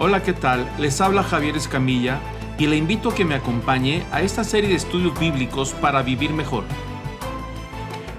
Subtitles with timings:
[0.00, 0.70] Hola, ¿qué tal?
[0.78, 2.20] Les habla Javier Escamilla
[2.56, 6.30] y le invito a que me acompañe a esta serie de estudios bíblicos para vivir
[6.32, 6.62] mejor.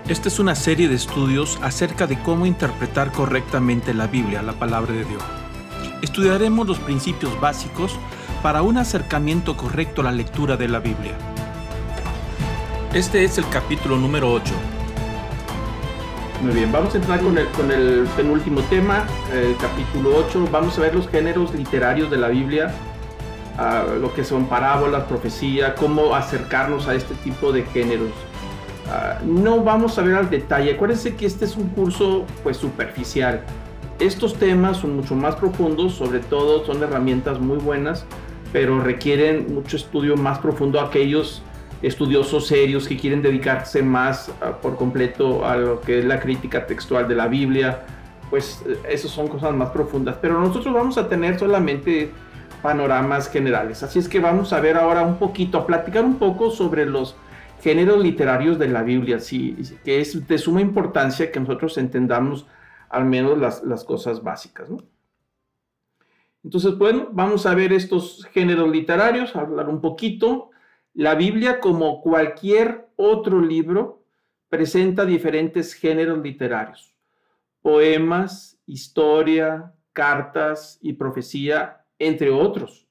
[0.09, 4.91] Esta es una serie de estudios acerca de cómo interpretar correctamente la Biblia, la palabra
[4.91, 5.23] de Dios.
[6.01, 7.97] Estudiaremos los principios básicos
[8.43, 11.17] para un acercamiento correcto a la lectura de la Biblia.
[12.93, 14.78] Este es el capítulo número 8.
[16.41, 20.47] Muy bien, vamos a entrar con el, con el penúltimo tema, el capítulo 8.
[20.49, 22.73] Vamos a ver los géneros literarios de la Biblia,
[23.57, 28.11] uh, lo que son parábolas, profecía, cómo acercarnos a este tipo de géneros.
[28.87, 33.41] Uh, no vamos a ver al detalle, acuérdense que este es un curso pues superficial.
[33.99, 38.05] Estos temas son mucho más profundos, sobre todo son herramientas muy buenas,
[38.53, 41.43] pero requieren mucho estudio más profundo aquellos
[41.81, 46.65] estudiosos serios que quieren dedicarse más uh, por completo a lo que es la crítica
[46.65, 47.85] textual de la Biblia,
[48.29, 50.17] pues eh, esas son cosas más profundas.
[50.21, 52.11] Pero nosotros vamos a tener solamente
[52.61, 53.83] panoramas generales.
[53.83, 57.15] Así es que vamos a ver ahora un poquito, a platicar un poco sobre los
[57.61, 62.45] géneros literarios de la Biblia, sí, que es de suma importancia que nosotros entendamos
[62.89, 64.69] al menos las, las cosas básicas.
[64.69, 64.77] ¿no?
[66.43, 70.51] Entonces, bueno, vamos a ver estos géneros literarios, hablar un poquito.
[70.99, 74.03] La Biblia, como cualquier otro libro,
[74.49, 76.93] presenta diferentes géneros literarios.
[77.61, 82.85] Poemas, historia, cartas y profecía, entre otros.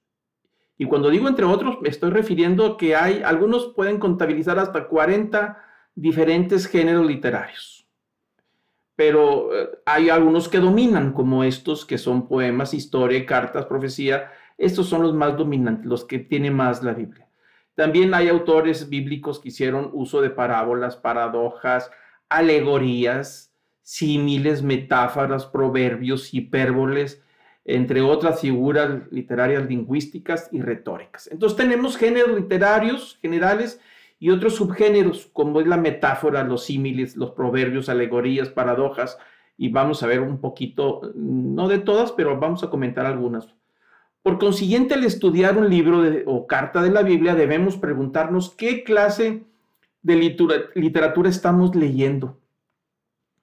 [0.79, 5.63] Y cuando digo entre otros, me estoy refiriendo que hay, algunos pueden contabilizar hasta 40
[5.95, 7.87] diferentes géneros literarios.
[8.97, 14.33] Pero eh, hay algunos que dominan, como estos que son poemas, historia, cartas, profecía.
[14.57, 17.28] Estos son los más dominantes, los que tiene más la Biblia.
[17.79, 21.93] También hay autores bíblicos que hicieron uso de parábolas, paradojas,
[22.29, 27.23] alegorías, símiles, metáforas, proverbios, hipérboles,
[27.65, 31.29] entre otras figuras literarias lingüísticas y retóricas.
[31.31, 33.81] Entonces tenemos géneros literarios generales
[34.19, 39.19] y otros subgéneros, como es la metáfora, los símiles, los proverbios, alegorías, paradojas,
[39.57, 43.55] y vamos a ver un poquito, no de todas, pero vamos a comentar algunas.
[44.23, 49.45] Por consiguiente, al estudiar un libro o carta de la Biblia, debemos preguntarnos qué clase
[50.03, 50.17] de
[50.75, 52.39] literatura estamos leyendo.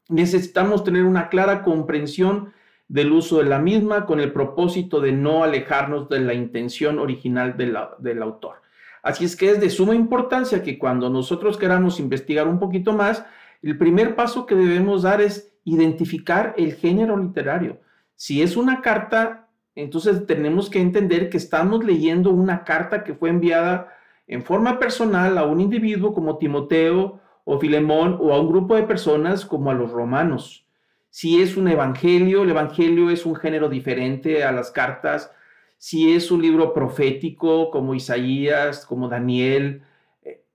[0.09, 2.53] Necesitamos tener una clara comprensión
[2.88, 7.57] del uso de la misma con el propósito de no alejarnos de la intención original
[7.57, 8.62] del autor.
[9.02, 13.25] Así es que es de suma importancia que cuando nosotros queramos investigar un poquito más,
[13.62, 17.80] el primer paso que debemos dar es identificar el género literario.
[18.16, 19.44] Si es una carta,
[19.75, 23.94] entonces tenemos que entender que estamos leyendo una carta que fue enviada
[24.28, 28.84] en forma personal a un individuo como Timoteo o Filemón o a un grupo de
[28.84, 30.66] personas como a los romanos.
[31.09, 35.31] Si es un evangelio, el evangelio es un género diferente a las cartas.
[35.78, 39.84] Si es un libro profético como Isaías, como Daniel,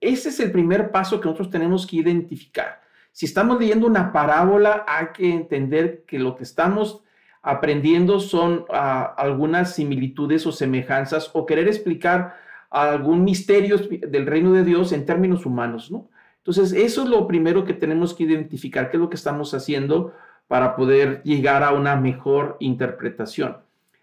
[0.01, 2.81] ese es el primer paso que nosotros tenemos que identificar.
[3.13, 7.03] Si estamos leyendo una parábola, hay que entender que lo que estamos
[7.43, 12.37] aprendiendo son uh, algunas similitudes o semejanzas o querer explicar
[12.71, 16.09] algún misterio del reino de Dios en términos humanos, ¿no?
[16.39, 20.15] Entonces, eso es lo primero que tenemos que identificar, qué es lo que estamos haciendo
[20.49, 23.59] para poder llegar a una mejor interpretación.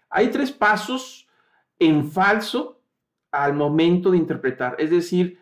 [0.08, 1.28] Hay tres pasos
[1.78, 2.80] en falso
[3.30, 5.38] al momento de interpretar, es decir,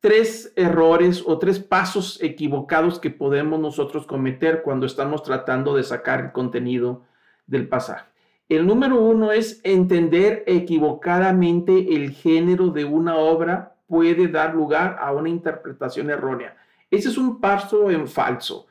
[0.00, 6.20] tres errores o tres pasos equivocados que podemos nosotros cometer cuando estamos tratando de sacar
[6.20, 7.04] el contenido
[7.46, 8.06] del pasaje.
[8.48, 15.12] El número uno es entender equivocadamente el género de una obra puede dar lugar a
[15.12, 16.56] una interpretación errónea.
[16.90, 18.66] Ese es un paso en falso.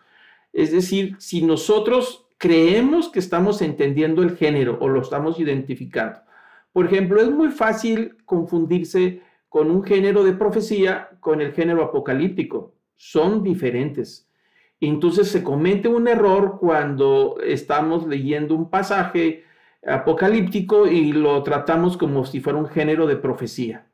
[0.51, 6.19] Es decir, si nosotros creemos que estamos entendiendo el género o lo estamos identificando.
[6.71, 12.75] Por ejemplo, es muy fácil confundirse con un género de profecía con el género apocalíptico.
[12.95, 14.29] Son diferentes.
[14.79, 19.43] Entonces se comete un error cuando estamos leyendo un pasaje
[19.85, 23.87] apocalíptico y lo tratamos como si fuera un género de profecía.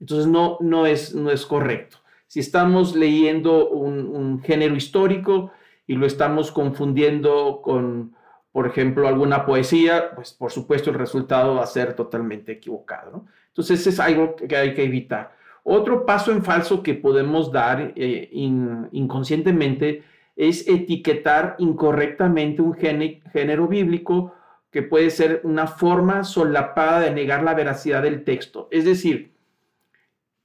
[0.00, 1.98] Entonces no, no, es, no es correcto.
[2.26, 5.50] Si estamos leyendo un, género histórico
[5.86, 8.14] y lo estamos confundiendo con,
[8.52, 13.10] por ejemplo, alguna poesía, pues por supuesto el resultado va a ser totalmente equivocado.
[13.10, 13.26] ¿no?
[13.58, 15.36] Entonces es algo que hay que evitar.
[15.64, 20.04] Otro paso en falso que podemos dar eh, in, inconscientemente
[20.36, 24.32] es etiquetar incorrectamente un género bíblico
[24.70, 28.68] que puede ser una forma solapada de negar la veracidad del texto.
[28.70, 29.32] Es decir,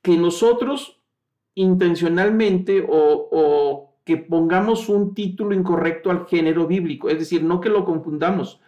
[0.02, 1.00] que nosotros
[1.54, 7.86] intencionalmente o, que pongamos un título incorrecto al género bíblico, es decir, no que lo
[7.86, 8.60] confundamos,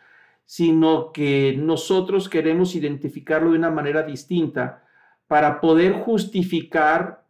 [0.45, 4.83] sino que nosotros queremos identificarlo de una manera distinta
[5.27, 7.24] para poder justificar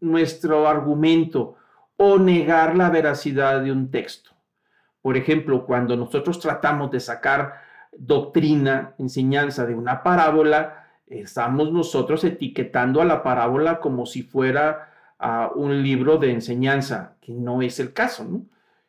[0.00, 1.56] nuestro argumento
[1.96, 4.30] o negar la veracidad de un texto.
[5.02, 7.60] Por ejemplo, cuando nosotros tratamos de sacar
[7.96, 15.58] doctrina, enseñanza de una parábola, estamos nosotros etiquetando a la parábola como si fuera uh,
[15.58, 18.26] un libro de enseñanza, que no es el caso.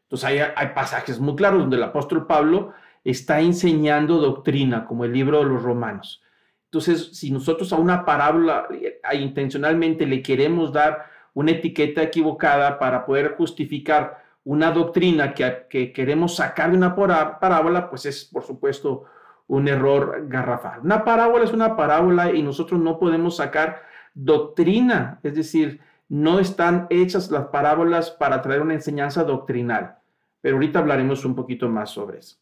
[0.03, 2.73] Entonces hay, hay pasajes muy claros donde el apóstol Pablo
[3.11, 6.21] está enseñando doctrina, como el libro de los romanos.
[6.65, 13.05] Entonces, si nosotros a una parábola eh, intencionalmente le queremos dar una etiqueta equivocada para
[13.05, 16.95] poder justificar una doctrina que, queremos sacar de una
[17.39, 19.05] parábola, pues es, por supuesto,
[19.47, 20.81] un error garrafal.
[20.81, 23.83] Una parábola es una parábola y nosotros no podemos sacar
[24.13, 29.97] doctrina, es decir, no están hechas las parábolas para traer una enseñanza doctrinal.
[30.41, 32.37] Pero ahorita hablaremos un poquito más sobre eso.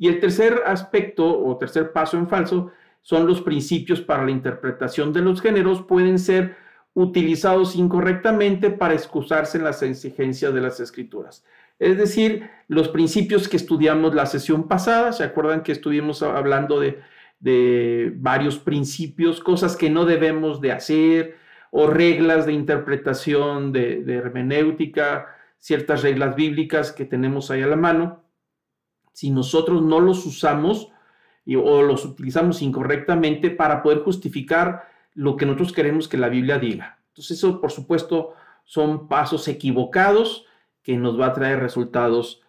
[0.00, 5.12] Y el tercer aspecto o tercer paso en falso son los principios para la interpretación
[5.12, 5.82] de los géneros.
[5.82, 6.56] Pueden ser
[6.94, 11.44] utilizados incorrectamente para excusarse en las exigencias de las escrituras.
[11.78, 16.98] Es decir, los principios que estudiamos la sesión pasada, ¿se acuerdan que estuvimos hablando de,
[18.16, 21.36] varios principios, cosas que no debemos de hacer
[21.70, 27.76] o reglas de interpretación de, de hermenéutica, ciertas reglas bíblicas que tenemos ahí a la
[27.76, 28.29] mano?
[29.12, 30.90] Si nosotros no los usamos
[31.56, 34.84] o los utilizamos incorrectamente para poder justificar
[35.14, 36.98] lo que nosotros queremos que la Biblia diga.
[37.08, 38.34] Entonces eso, por supuesto,
[38.64, 40.46] son pasos equivocados
[40.82, 42.42] que nos va a traer resultados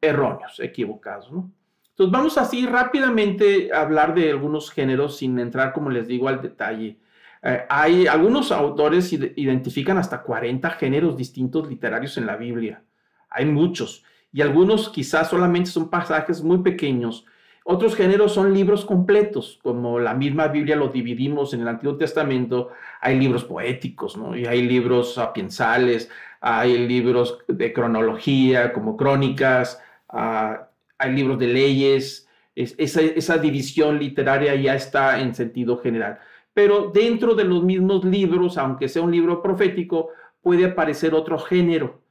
[0.00, 1.28] erróneos, equivocados.
[1.28, 6.42] Entonces vamos así rápidamente a hablar de algunos géneros sin entrar, como les digo, al
[6.42, 6.98] detalle.
[7.42, 12.82] Eh, hay algunos autores identifican hasta 40 géneros distintos literarios en la Biblia.
[13.30, 14.04] Hay muchos.
[14.32, 17.26] Y algunos quizás solamente son pasajes muy pequeños
[17.64, 22.70] otros géneros son libros completos, como la misma Biblia lo dividimos en el Antiguo Testamento.
[23.00, 24.36] Hay libros poéticos, ¿no?
[24.36, 30.68] Y hay libros sapiensales, hay libros de cronología, como crónicas, ah,
[30.98, 32.28] hay libros de leyes.
[32.56, 36.18] esa, esa división literaria ya está en sentido general.
[36.52, 40.08] Pero dentro de los mismos libros, aunque sea un libro profético,
[40.42, 42.01] puede aparecer otro género.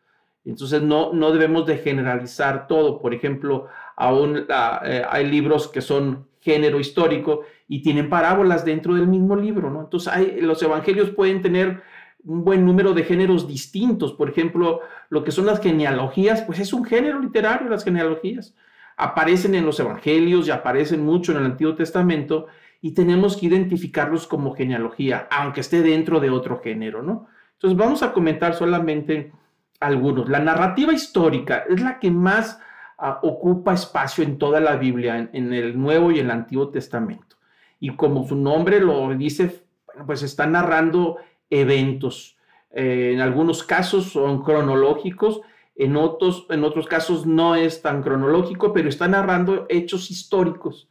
[0.45, 2.99] Entonces no, no debemos de generalizar todo.
[2.99, 8.95] Por ejemplo, aún ah, eh, hay libros que son género histórico y tienen parábolas dentro
[8.95, 9.81] del mismo libro, ¿no?
[9.81, 11.83] Entonces los evangelios pueden tener
[12.23, 14.13] un buen número de géneros distintos.
[14.13, 18.55] Por ejemplo, lo que son las genealogías, pues es un género literario, las genealogías.
[18.97, 22.47] Aparecen en los evangelios y aparecen mucho en el Antiguo Testamento
[22.81, 27.27] y tenemos que identificarlos como genealogía, aunque esté dentro de otro género, ¿no?
[27.53, 29.31] Entonces vamos a comentar solamente
[29.81, 30.29] algunos.
[30.29, 32.59] La narrativa histórica es la que más
[32.97, 37.35] ah, ocupa espacio en toda la Biblia, en, el Nuevo y el Antiguo Testamento.
[37.79, 39.63] Y como su nombre lo dice,
[40.05, 41.17] pues está narrando
[41.49, 42.37] eventos.
[42.71, 45.41] Eh, en algunos casos son cronológicos,
[45.75, 50.87] en otros, en otros casos no es tan cronológico, pero está narrando hechos históricos.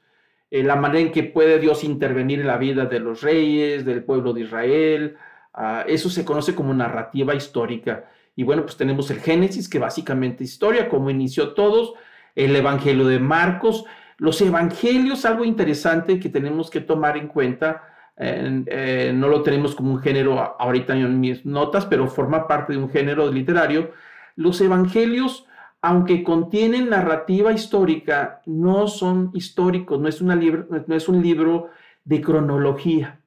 [0.50, 4.02] Eh, la manera en que puede Dios intervenir en la vida de los reyes, del
[4.02, 5.16] pueblo de Israel.
[5.54, 8.10] Ah, eso se conoce como narrativa histórica.
[8.40, 11.92] Y bueno, pues tenemos el Génesis, que básicamente historia, como inició todos,
[12.34, 13.84] el Evangelio de Marcos.
[14.16, 17.82] Los Evangelios, algo interesante que tenemos que tomar en cuenta,
[18.16, 22.78] eh, no lo tenemos como un género ahorita en mis notas, pero forma parte de
[22.78, 23.90] un género literario.
[24.36, 25.44] Los Evangelios,
[25.82, 31.68] aunque contienen narrativa histórica, no son históricos, no es, una no es un libro
[32.06, 33.19] de cronología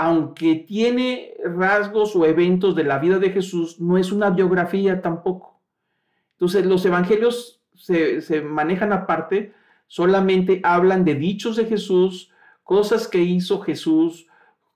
[0.00, 5.60] aunque tiene rasgos o eventos de la vida de Jesús, no es una biografía tampoco.
[6.34, 9.52] Entonces los evangelios se, manejan aparte,
[9.88, 12.30] solamente hablan de dichos de Jesús,
[12.62, 14.28] cosas que hizo Jesús,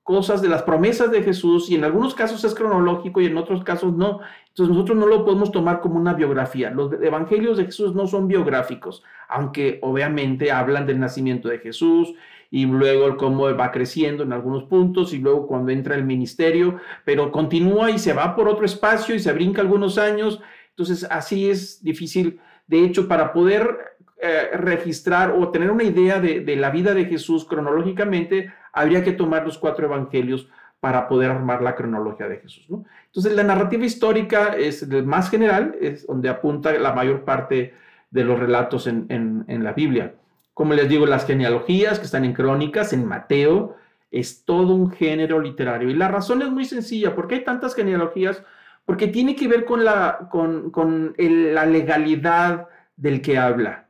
[0.02, 3.62] cosas de las promesas de Jesús, y en algunos casos es cronológico y en otros
[3.62, 4.18] casos no.
[4.52, 6.70] Entonces nosotros no lo podemos tomar como una biografía.
[6.70, 12.12] Los evangelios de Jesús no son biográficos, aunque obviamente hablan del nacimiento de Jesús
[12.50, 17.32] y luego cómo va creciendo en algunos puntos y luego cuando entra el ministerio, pero
[17.32, 20.38] continúa y se va por otro espacio y se brinca algunos años.
[20.68, 22.38] Entonces así es difícil.
[22.66, 27.46] De hecho, para poder eh, registrar o tener una idea de, la vida de Jesús
[27.46, 30.46] cronológicamente, habría que tomar los cuatro evangelios
[30.82, 32.66] para poder armar la cronología de Jesús.
[33.06, 37.74] Entonces, la narrativa histórica es el más general, es donde apunta la mayor parte
[38.10, 40.14] de los relatos en, en la Biblia.
[40.54, 43.76] Como les digo, las genealogías que están en crónicas, en Mateo,
[44.10, 45.88] es todo un género literario.
[45.88, 47.14] Y la razón es muy sencilla.
[47.14, 48.42] ¿Por qué hay tantas genealogías?
[48.84, 53.86] Porque tiene que ver con la, con, la legalidad del que habla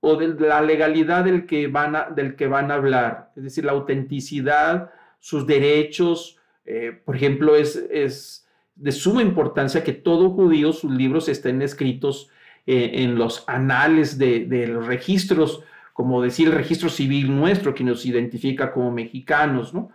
[0.00, 3.72] o de la legalidad del que van del que van a hablar, es decir, la
[3.72, 4.90] autenticidad,
[5.26, 6.38] sus derechos.
[6.64, 12.30] Eh, por ejemplo, es, es, de suma importancia que todo judío, sus libros estén escritos
[12.64, 18.06] eh, en los anales de, los registros, como decir el registro civil nuestro, que nos
[18.06, 19.90] identifica como mexicanos, ¿no?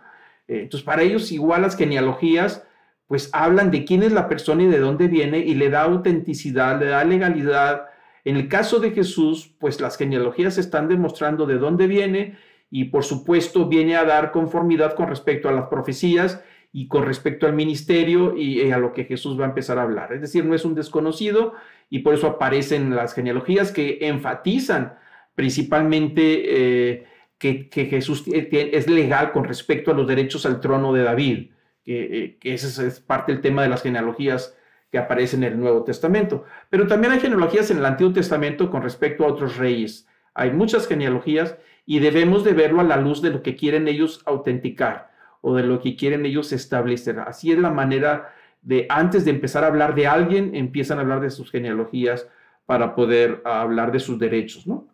[0.48, 2.66] Eh, entonces, para ellos, igual las genealogías,
[3.06, 6.78] pues hablan de quién es la persona y de dónde viene y le da autenticidad,
[6.78, 7.86] le da legalidad,
[8.26, 12.36] en el caso de Jesús, pues las genealogías están demostrando de dónde viene
[12.74, 17.46] y por supuesto viene a dar conformidad con respecto a las profecías y con respecto
[17.46, 20.14] al ministerio y eh, a lo que Jesús va a empezar a hablar.
[20.14, 21.52] Es decir, no es un desconocido
[21.90, 24.94] y por eso aparecen las genealogías que enfatizan
[25.34, 31.50] principalmente eh, que, Jesús es legal con respecto a los derechos al trono de David,
[31.84, 34.56] que, eh, que ese es parte del tema de las genealogías
[34.90, 36.44] que aparece en el Nuevo Testamento.
[36.70, 40.08] Pero también hay genealogías en el Antiguo Testamento con respecto a otros reyes.
[40.32, 44.22] Hay muchas genealogías y debemos de verlo a la luz de lo que quieren ellos
[44.24, 45.10] autenticar
[45.40, 47.18] o de lo que quieren ellos establecer.
[47.20, 51.20] Así es la manera de, antes de empezar a hablar de alguien, empiezan a hablar
[51.20, 52.28] de sus genealogías
[52.64, 54.66] para poder hablar de sus derechos.
[54.66, 54.86] ¿no?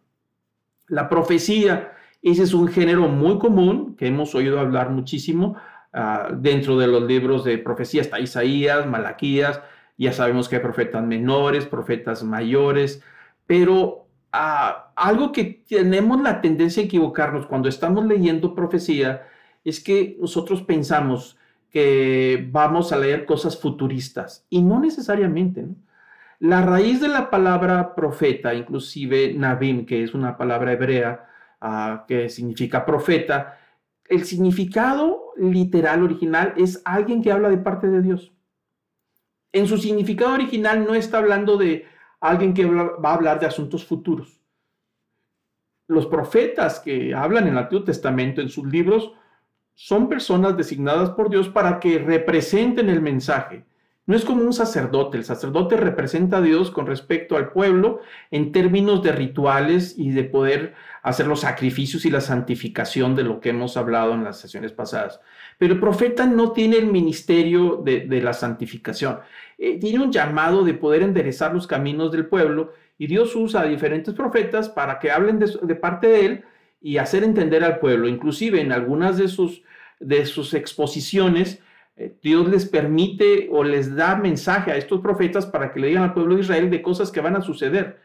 [0.88, 1.92] La profecía,
[2.22, 5.56] ese es un género muy común que hemos oído hablar muchísimo
[5.92, 9.60] uh, dentro de los libros de profecía, está Isaías, Malaquías,
[9.98, 13.02] ya sabemos que hay profetas menores, profetas mayores,
[13.46, 19.26] pero ah, algo que tenemos la tendencia a equivocarnos cuando estamos leyendo profecía
[19.64, 21.36] es que nosotros pensamos
[21.70, 25.66] que vamos a leer cosas futuristas y no necesariamente.
[26.40, 31.26] La raíz de la palabra profeta, inclusive Nabim, que es una palabra hebrea
[31.60, 33.58] ah, que significa profeta,
[34.08, 38.32] el significado literal original es alguien que habla de parte de Dios
[39.52, 41.86] en su significado original no está hablando de
[42.20, 44.40] alguien que va a hablar de asuntos futuros.
[45.86, 49.12] Los profetas que hablan en el Antiguo Testamento, en sus libros,
[49.74, 53.64] son personas designadas por Dios para que representen el mensaje.
[54.08, 55.18] No es como un sacerdote.
[55.18, 60.24] El sacerdote representa a Dios con respecto al pueblo en términos de rituales y de
[60.24, 64.72] poder hacer los sacrificios y la santificación de lo que hemos hablado en las sesiones
[64.72, 65.20] pasadas.
[65.58, 69.18] Pero el profeta no tiene el ministerio de, la santificación.
[69.58, 73.66] Eh, tiene un llamado de poder enderezar los caminos del pueblo y Dios usa a
[73.66, 76.44] diferentes profetas para que hablen de, parte de él
[76.80, 78.08] y hacer entender al pueblo.
[78.08, 79.62] Inclusive en algunas de sus,
[79.98, 81.60] de sus exposiciones,
[81.96, 86.04] eh, Dios les permite o les da mensaje a estos profetas para que le digan
[86.04, 87.98] al pueblo de Israel de cosas que van a suceder.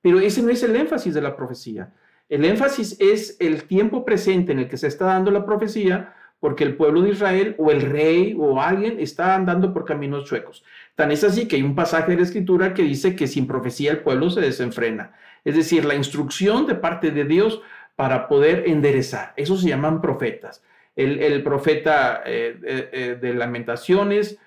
[0.00, 1.92] Pero ese no es el énfasis de la profecía.
[2.28, 6.64] El énfasis es el tiempo presente en el que se está dando la profecía, porque
[6.64, 10.62] el pueblo de Israel o el rey o alguien está andando por caminos chuecos.
[10.94, 13.92] Tan es así que hay un pasaje de la escritura que dice que sin profecía
[13.92, 15.14] el pueblo se desenfrena.
[15.44, 17.62] Es decir, la instrucción de parte de Dios
[17.96, 19.32] para poder enderezar.
[19.36, 20.62] Eso se llaman profetas
[20.96, 22.58] el, profeta eh,
[22.92, 24.38] eh, de lamentaciones,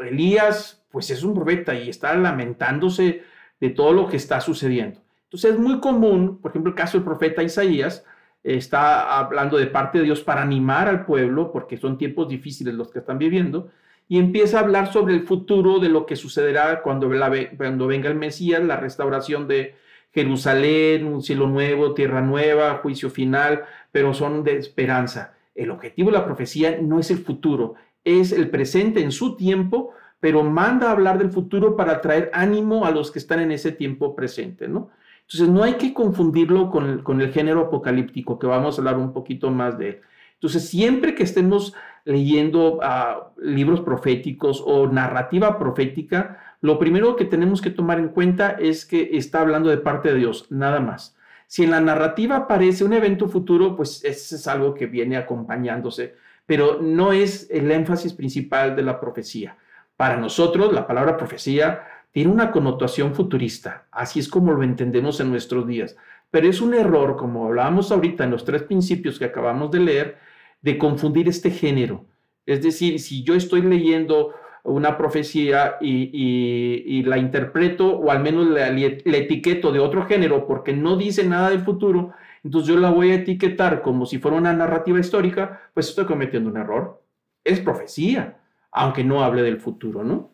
[0.00, 3.22] Elías, pues es un profeta y está lamentándose
[3.60, 5.00] de todo lo que está sucediendo.
[5.24, 8.04] Entonces es muy común, por ejemplo, el caso del profeta Isaías,
[8.44, 12.90] está hablando de parte de Dios para animar al pueblo, porque son tiempos difíciles los
[12.90, 13.70] que están viviendo,
[14.08, 18.62] y empieza a hablar sobre el futuro de lo que sucederá cuando, venga el Mesías,
[18.62, 19.76] la restauración de
[20.12, 25.34] Jerusalén, un cielo nuevo, tierra nueva, juicio final, pero son de esperanza.
[25.54, 29.94] El objetivo de la profecía no es el futuro, es el presente en su tiempo,
[30.20, 33.72] pero manda a hablar del futuro para traer ánimo a los que están en ese
[33.72, 34.90] tiempo presente, ¿no?
[35.32, 39.50] Entonces no hay que confundirlo con el, género apocalíptico, que vamos a hablar un poquito
[39.50, 40.00] más de él.
[40.34, 41.74] Entonces siempre que estemos
[42.04, 48.50] leyendo ah, libros proféticos o narrativa profética, lo primero que tenemos que tomar en cuenta
[48.50, 51.16] es que está hablando de parte de Dios, nada más.
[51.46, 56.14] Si en la narrativa aparece un evento futuro, pues eso es algo que viene acompañándose,
[56.44, 59.56] pero no es el énfasis principal de la profecía.
[59.96, 65.30] Para nosotros, la palabra profecía tiene una connotación futurista, así es como lo entendemos en
[65.30, 65.96] nuestros días,
[66.30, 70.18] pero es un error, como hablábamos ahorita en los tres principios que acabamos de leer,
[70.60, 72.06] de confundir este género.
[72.46, 78.68] Es decir, si yo estoy leyendo una profecía y, la interpreto o al menos la,
[78.68, 82.12] etiqueto de otro género porque no dice nada del futuro,
[82.44, 86.50] entonces yo la voy a etiquetar como si fuera una narrativa histórica, pues estoy cometiendo
[86.50, 87.02] un error.
[87.44, 88.40] Es profecía,
[88.70, 90.31] aunque no hable del futuro, ¿no?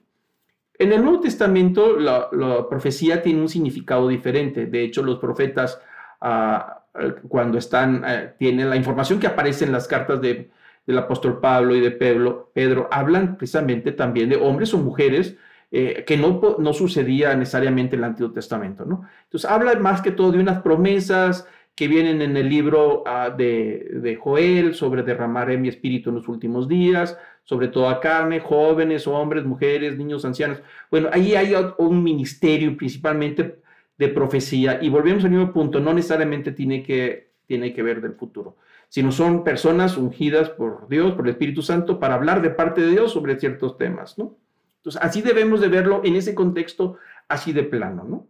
[0.78, 2.30] En el Nuevo Testamento la,
[2.68, 4.66] profecía tiene un significado diferente.
[4.66, 5.80] De hecho, los profetas,
[6.20, 6.85] ah,
[7.28, 10.50] cuando están, eh, tienen la información que aparece en las cartas de,
[10.87, 15.37] del apóstol Pablo y de Pedro, hablan precisamente también de hombres o mujeres
[15.70, 19.06] eh, que no, no sucedía necesariamente en el Antiguo Testamento, ¿no?
[19.25, 23.90] Entonces habla más que todo de unas promesas que vienen en el libro ah, de,
[23.92, 27.18] de, Joel sobre derramaré mi espíritu en los últimos días,
[27.49, 30.59] sobre toda carne, jóvenes, hombres, mujeres, niños, ancianos.
[30.90, 33.62] Bueno, ahí hay un ministerio principalmente
[33.97, 38.12] de profecía y volvemos al mismo punto, no necesariamente tiene que, tiene que ver del
[38.12, 38.59] futuro,
[38.90, 42.90] sino son personas ungidas por Dios, por el Espíritu Santo, para hablar de parte de
[42.90, 44.37] Dios sobre ciertos temas, ¿no?
[44.76, 48.26] Entonces, así debemos de verlo en ese contexto, así de plano, ¿no?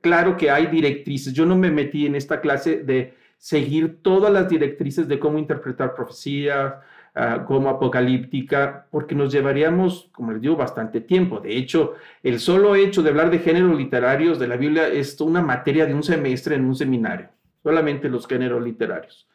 [0.00, 1.32] Claro que hay directrices.
[1.32, 5.94] Yo no me metí en esta clase de seguir todas las directrices de cómo interpretar
[5.94, 6.80] profecía,
[7.16, 11.40] uh, como apocalíptica, porque nos llevaríamos, como les digo, bastante tiempo.
[11.40, 15.42] De hecho, el solo hecho de hablar de géneros literarios de la Biblia es una
[15.42, 17.28] materia de un semestre en un seminario,
[17.62, 19.26] solamente los géneros literarios.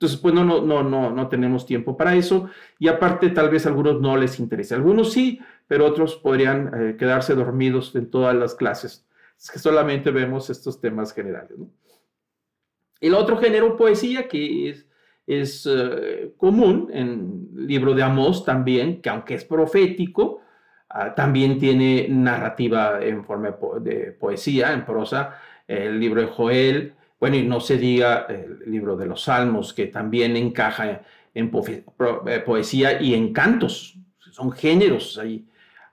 [0.00, 2.48] Entonces, pues no, no, no, no, no tenemos tiempo para eso.
[2.78, 4.74] Y aparte, tal vez a algunos no les interese.
[4.74, 9.06] Algunos sí, pero otros podrían eh, quedarse dormidos en todas las clases.
[9.38, 11.52] Es que solamente vemos estos temas generales.
[12.98, 14.86] El otro género, poesía, que es,
[15.30, 20.40] es eh, común en el libro de Amós también, que aunque es profético,
[20.88, 25.36] ah, también tiene narrativa en forma de poesía, en prosa.
[25.68, 29.86] El libro de Joel, bueno, y no se diga el libro de los Salmos, que
[29.86, 31.02] también encaja
[31.34, 31.50] en
[32.26, 33.96] eh, poesía y en cantos.
[34.32, 35.44] Son géneros ahí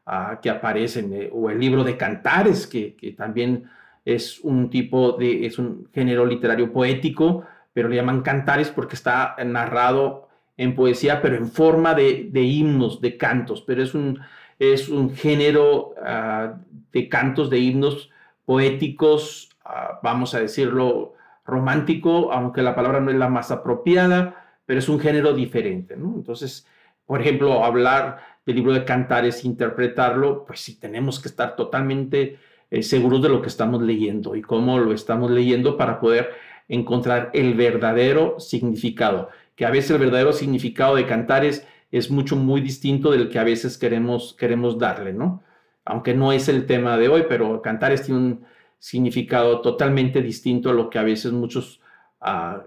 [0.06, 1.14] ah, que aparecen.
[1.14, 3.66] Eh, o el libro de Cantares, que, también
[4.06, 7.46] es un tipo de, es un género literario poético,
[7.78, 13.18] pero le llaman Cantares porque está narrado en poesía, pero en forma de, himnos, de
[13.18, 13.62] cantos.
[13.62, 14.20] Pero es un,
[14.58, 16.56] es un género ah,
[16.92, 18.10] de cantos, de himnos
[18.46, 21.14] poéticos, ah, vamos a decirlo,
[21.46, 26.16] romántico, aunque la palabra no es la más apropiada, pero es un género diferente, ¿no?
[26.16, 26.66] Entonces,
[27.06, 32.40] por ejemplo, hablar del libro de Cantares, interpretarlo, pues sí tenemos que estar totalmente
[32.72, 37.32] eh, seguros de lo que estamos leyendo y cómo lo estamos leyendo para poder encontrar
[37.34, 43.12] el verdadero significado, que a veces el verdadero significado de Cantares es mucho, muy distinto
[43.12, 45.44] del que a veces queremos, queremos darle, ¿no?
[45.86, 48.46] Aunque no es el tema de hoy, pero Cantares tiene un
[48.80, 51.82] significado totalmente distinto a lo que a veces muchos
[52.20, 52.64] ah,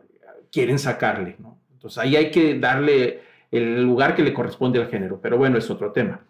[0.50, 1.36] quieren sacarle.
[1.38, 1.58] ¿no?
[1.72, 5.70] Entonces ahí hay que darle el lugar que le corresponde al género, pero bueno, es
[5.70, 6.20] otro tema.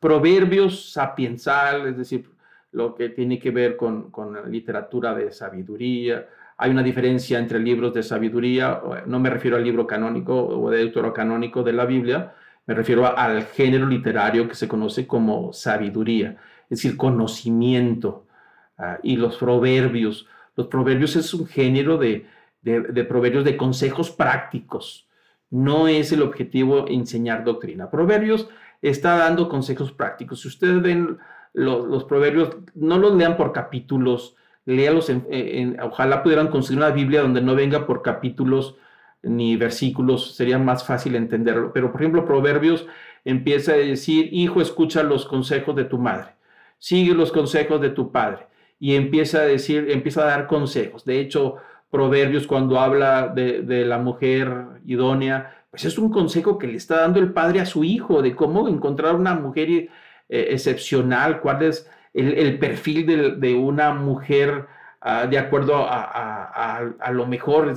[0.00, 2.28] Proverbios sapiensal, es decir,
[2.72, 6.26] lo que tiene que ver con, con la literatura de sabiduría.
[6.62, 10.92] Hay una diferencia entre libros de sabiduría, no me refiero al libro canónico o de
[11.12, 12.34] canónico de la Biblia,
[12.66, 16.36] me refiero al género literario que se conoce como sabiduría,
[16.70, 18.26] es decir, conocimiento,
[18.82, 20.26] Ah, y los proverbios.
[20.56, 22.26] Los proverbios es un género de,
[22.62, 25.08] de, proverbios de consejos prácticos.
[25.50, 27.90] No es el objetivo enseñar doctrina.
[27.90, 28.48] Proverbios
[28.80, 30.40] está dando consejos prácticos.
[30.40, 31.18] Si ustedes ven
[31.52, 37.40] los, proverbios, no los lean por capítulos, léalos, en, ojalá pudieran conseguir una Biblia donde
[37.40, 38.76] no venga por capítulos
[39.22, 41.72] ni versículos, sería más fácil entenderlo.
[41.72, 42.86] Pero, por ejemplo, Proverbios
[43.24, 46.34] empieza a decir, hijo, escucha los consejos de tu madre,
[46.78, 48.46] sigue los consejos de tu padre
[48.80, 51.04] y empieza a decir, empieza a dar consejos.
[51.04, 51.56] De hecho,
[51.90, 54.50] Proverbios cuando habla de, la mujer
[54.86, 58.34] idónea, pues es un consejo que le está dando el padre a su hijo de
[58.34, 59.88] cómo encontrar una mujer eh,
[60.28, 64.66] excepcional, cuál es el, perfil de, una mujer
[65.00, 67.74] ah, de acuerdo a, lo mejor,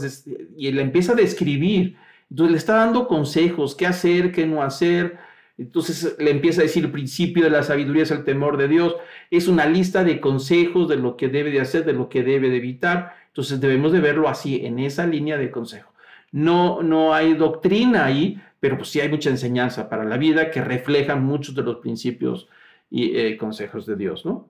[0.57, 1.97] y le empieza a describir.
[2.29, 5.17] Entonces le está dando consejos, qué hacer, qué no hacer,
[5.57, 8.95] entonces le empieza a decir el principio de la sabiduría es el temor de Dios.
[9.31, 12.49] Es una lista de consejos de lo que debe de hacer, de lo que debe
[12.49, 13.15] de evitar.
[13.27, 15.93] Entonces debemos de verlo así, en esa línea de consejo.
[16.31, 20.61] No, no hay doctrina ahí, pero pues sí hay mucha enseñanza para la vida que
[20.61, 22.49] refleja muchos de los principios
[22.89, 24.49] y eh, consejos de Dios, ¿no?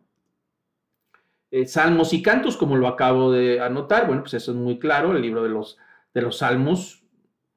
[1.51, 5.15] Eh, salmos y cantos, como lo acabo de anotar, bueno, pues eso es muy claro,
[5.15, 5.77] el libro de los,
[6.13, 7.03] de los salmos,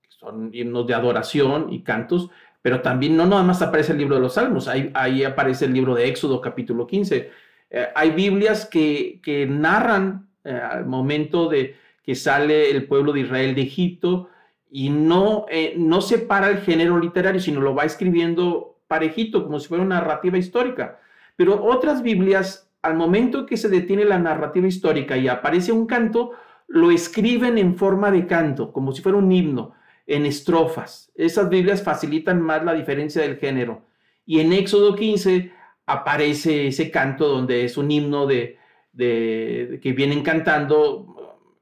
[0.08, 2.30] son himnos de adoración y cantos,
[2.62, 5.94] pero también no nada más aparece el libro de los Salmos, ahí, aparece el libro
[5.94, 7.30] de Éxodo capítulo 15.
[7.70, 13.54] Eh, hay Biblias que, que narran al momento de que sale el pueblo de Israel
[13.54, 14.28] de Egipto
[14.70, 19.84] y no, no separa el género literario, sino lo va escribiendo parejito, como si fuera
[19.84, 20.98] una narrativa histórica.
[21.36, 26.32] Pero otras Biblias, al momento que se detiene la narrativa histórica y aparece un canto,
[26.66, 29.74] lo escriben en forma de canto, como si fuera un himno
[30.06, 31.12] en estrofas.
[31.14, 33.82] Esas Biblias facilitan más la diferencia del género.
[34.26, 35.52] Y en Éxodo 15
[35.86, 38.58] aparece ese canto donde es un himno de,
[38.96, 41.14] que vienen cantando.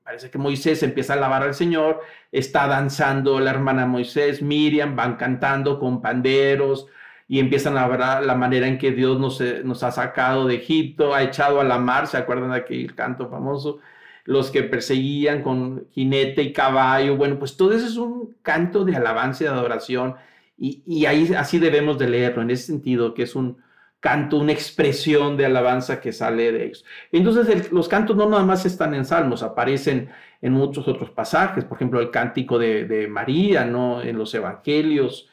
[0.02, 5.16] Parece que Moisés empieza a alabar al Señor, está danzando la hermana Moisés, Miriam, van
[5.16, 6.86] cantando con panderos
[7.28, 10.56] y empiezan a hablar la manera en que Dios nos, eh, nos ha sacado de
[10.56, 13.80] Egipto, ha echado a la mar, ¿se acuerdan de aquel canto famoso?
[14.24, 18.96] Los que perseguían con jinete y caballo, bueno, pues todo eso es un canto de
[18.96, 20.16] alabanza y de adoración
[20.56, 23.58] y, y ahí así debemos de leerlo, en ese sentido, que es un
[24.00, 26.84] canto, una expresión de alabanza que sale de ellos.
[27.12, 30.10] Entonces los cantos no nada más están en salmos, aparecen
[30.42, 34.02] en muchos otros pasajes, por ejemplo el cántico de, de María, ¿no?
[34.02, 35.28] En los evangelios,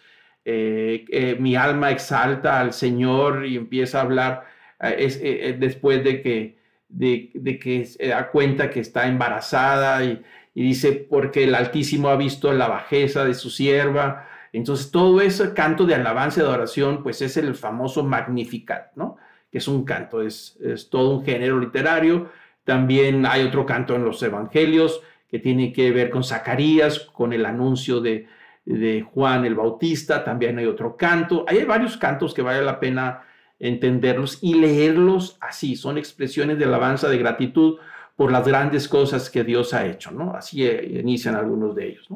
[0.46, 4.46] eh, eh, mi alma exalta al Señor y empieza a hablar
[4.82, 6.58] eh, después de que,
[6.90, 10.22] de, que se da cuenta que está embarazada y,
[10.54, 14.28] dice, porque el Altísimo ha visto la bajeza de su sierva.
[14.52, 19.18] Entonces, todo ese canto de alabanza y de adoración, pues es el famoso Magnificat, ¿no?
[19.52, 22.30] Que es un canto, es, es todo un género literario.
[22.66, 27.46] También hay otro canto en los evangelios que tiene que ver con Zacarías, con el
[27.46, 28.28] anuncio de,
[28.65, 33.23] de Juan el Bautista, también hay otro canto, hay varios cantos que vale la pena
[33.60, 37.78] entenderlos y leerlos así, son expresiones de alabanza, de gratitud
[38.15, 40.36] por las grandes cosas que Dios ha hecho, ¿no?
[40.36, 42.08] Así eh, inician algunos de ellos.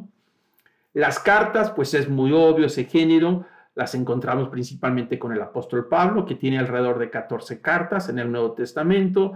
[0.94, 6.26] Las cartas, pues es muy obvio ese género, las encontramos principalmente con el apóstol Pablo,
[6.26, 9.34] que tiene alrededor de 14 cartas en el Nuevo Testamento,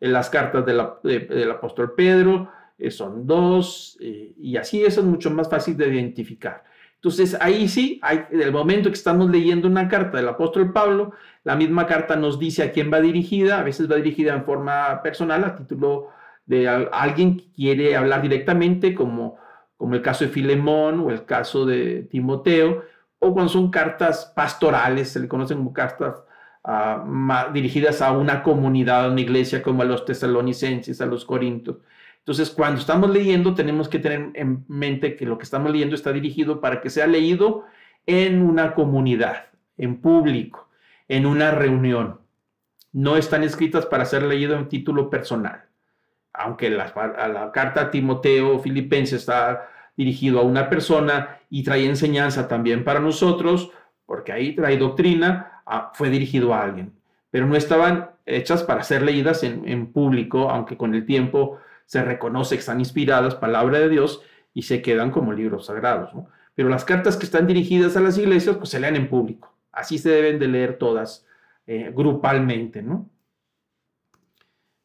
[0.00, 2.50] en las cartas del apóstol Pedro,
[2.90, 6.64] son dos, eh, y así eso es mucho más fácil de identificar.
[6.96, 11.12] Entonces, ahí sí, hay, en el momento que estamos leyendo una carta del apóstol Pablo,
[11.44, 15.02] la misma carta nos dice a quién va dirigida, a veces va dirigida en forma
[15.02, 16.08] personal, a título
[16.46, 19.36] de alguien que quiere hablar directamente, como,
[19.76, 22.84] como el caso de Filemón o el caso de Timoteo,
[23.18, 26.22] o cuando son cartas pastorales, se le conocen como cartas
[26.64, 31.76] ah, dirigidas a una comunidad, a una iglesia, como a los tesalonicenses, a los corintios.
[32.24, 36.10] Entonces, cuando estamos leyendo, tenemos que tener en mente que lo que estamos leyendo está
[36.10, 37.66] dirigido para que sea leído
[38.06, 40.70] en una comunidad, en público,
[41.06, 42.20] en una reunión.
[42.92, 45.66] No están escritas para ser leído en título personal.
[46.32, 46.86] Aunque la,
[47.28, 53.00] la carta a Timoteo Filipenses está dirigido a una persona y trae enseñanza también para
[53.00, 53.70] nosotros,
[54.06, 56.94] porque ahí trae doctrina, ah, fue dirigido a alguien.
[57.30, 62.02] Pero no estaban hechas para ser leídas en, en público, aunque con el tiempo se
[62.02, 66.10] reconoce que están inspiradas, palabra de Dios, y se quedan como libros sagrados.
[66.54, 69.54] Pero las cartas que están dirigidas a las iglesias, pues se leen en público.
[69.72, 71.26] Así se deben de leer todas
[71.66, 73.10] eh, grupalmente, ¿no?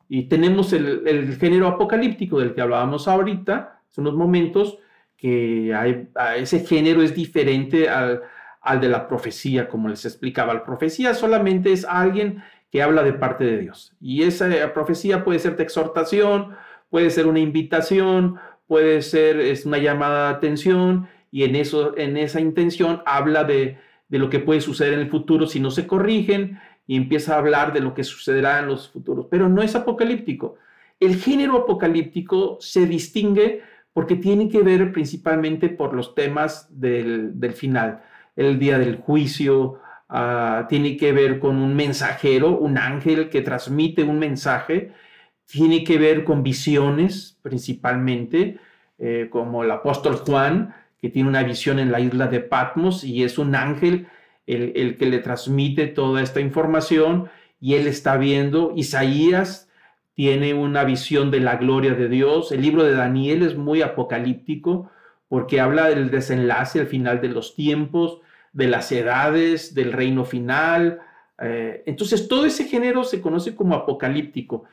[0.08, 4.80] Y tenemos el, género apocalíptico del que hablábamos ahorita, hace unos momentos,
[5.16, 8.24] que hay, ese género es diferente al,
[8.62, 10.56] al de la profecía, como les explicaba.
[10.56, 13.96] La profecía solamente es alguien que habla de parte de Dios.
[14.00, 16.56] Y esa profecía puede ser de exhortación,
[16.90, 22.18] puede ser una invitación, puede ser es una llamada de atención y en, eso, en
[22.18, 23.78] esa intención habla de,
[24.10, 27.74] lo que puede suceder en el futuro si no se corrigen y empieza a hablar
[27.74, 30.56] de lo que sucederá en los futuros, pero no es apocalíptico.
[31.00, 33.62] El género apocalíptico se distingue
[33.94, 38.02] porque tiene que ver principalmente por los temas del, final,
[38.36, 44.04] el día del juicio, ah, tiene que ver con un mensajero, un ángel que transmite
[44.04, 44.92] un mensaje
[45.52, 48.60] tiene que ver con visiones principalmente,
[49.00, 53.24] eh, como el apóstol Juan, que tiene una visión en la isla de Patmos y
[53.24, 54.08] es un ángel
[54.46, 58.74] el, que le transmite toda esta información y él está viendo.
[58.76, 59.70] Isaías
[60.14, 62.52] tiene una visión de la gloria de Dios.
[62.52, 64.92] El libro de Daniel es muy apocalíptico
[65.30, 68.20] porque habla del desenlace al final de los tiempos,
[68.54, 71.00] de las edades, del reino final.
[71.42, 74.66] Eh, entonces todo ese género se conoce como apocalíptico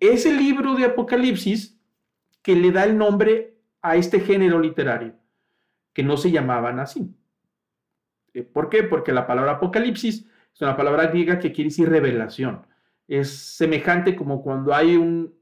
[0.00, 1.78] es el libro de Apocalipsis
[2.42, 5.14] que le da el nombre a este género literario,
[5.92, 7.14] que no se llamaban así.
[8.32, 8.82] Eh, ¿Por qué?
[8.82, 12.66] Porque la palabra Apocalipsis es una palabra griega que quiere decir revelación.
[13.08, 15.34] Es semejante como cuando hay un,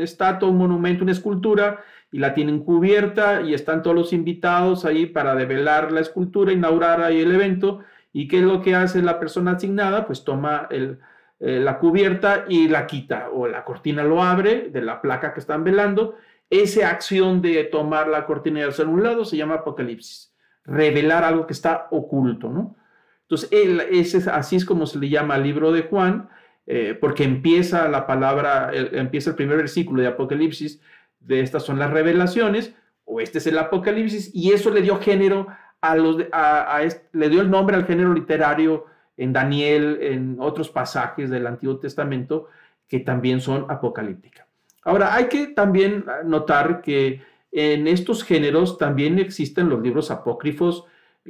[0.00, 5.06] estatua, un monumento, una escultura y la tienen cubierta y están todos los invitados ahí
[5.06, 7.80] para develar la escultura, inaugurar ahí el evento.
[8.12, 10.06] ¿Y qué es lo que hace la persona asignada?
[10.06, 10.98] Pues toma el,
[11.44, 15.40] eh, la cubierta y la quita o la cortina lo abre de la placa que
[15.40, 16.14] están velando.
[16.48, 20.32] Esa acción de tomar la cortina y hacer un lado se llama apocalipsis,
[20.64, 22.76] revelar algo que está oculto, ¿no?
[23.22, 23.48] Entonces,
[23.90, 26.28] ese, así es como se le llama al libro de Juan,
[26.64, 30.80] eh, porque empieza la palabra, empieza el primer versículo de Apocalipsis,
[31.18, 32.72] de estas son las revelaciones,
[33.04, 35.48] o este es el Apocalipsis, y eso le dio género
[35.80, 41.46] a los, le dio el nombre al género literario en Daniel, en otros pasajes del
[41.46, 42.48] Antiguo Testamento
[42.88, 44.46] que también son apocalípticas.
[44.84, 47.22] Ahora, hay que también notar que
[47.52, 50.84] en estos géneros también existen los libros apócrifos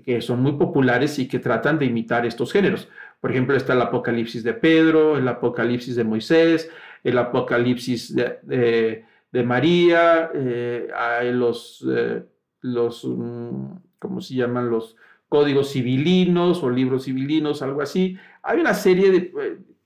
[0.05, 2.89] que son muy populares y que tratan de imitar estos géneros.
[3.21, 6.71] Por ejemplo, está el Apocalipsis de Pedro, el Apocalipsis de Moisés,
[7.05, 9.05] el Apocalipsis de,
[9.45, 10.89] María, eh,
[11.35, 12.25] los, eh,
[12.63, 13.67] los mm,
[13.99, 14.71] ¿cómo se llaman?
[14.71, 14.97] Los
[15.33, 18.19] códigos civilinos o libros civilinos, algo así.
[18.43, 19.11] Hay una serie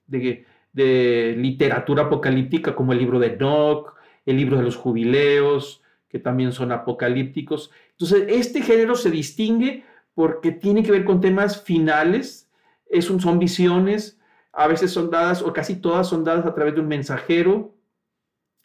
[0.09, 6.19] de, de, literatura apocalíptica como el libro de Enoch, el libro de los jubileos, que
[6.19, 7.71] también son apocalípticos.
[7.93, 12.51] Entonces, este género se distingue porque tiene que ver con temas finales,
[12.91, 14.19] es son visiones,
[14.53, 17.73] a veces son dadas, o casi todas son dadas a través de un mensajero,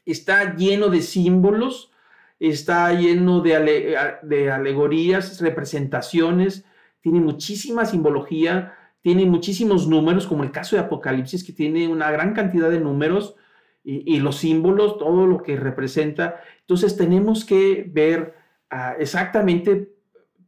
[0.03, 1.91] está lleno de símbolos,
[2.39, 6.65] está lleno de, de alegorías, representaciones,
[7.01, 12.33] tiene muchísima simbología, tiene muchísimos números, como el caso de Apocalipsis, que tiene una gran
[12.33, 13.35] cantidad de números,
[13.83, 16.39] y, los símbolos, todo lo que representa.
[16.61, 18.35] Entonces tenemos que ver
[18.69, 19.91] ah, exactamente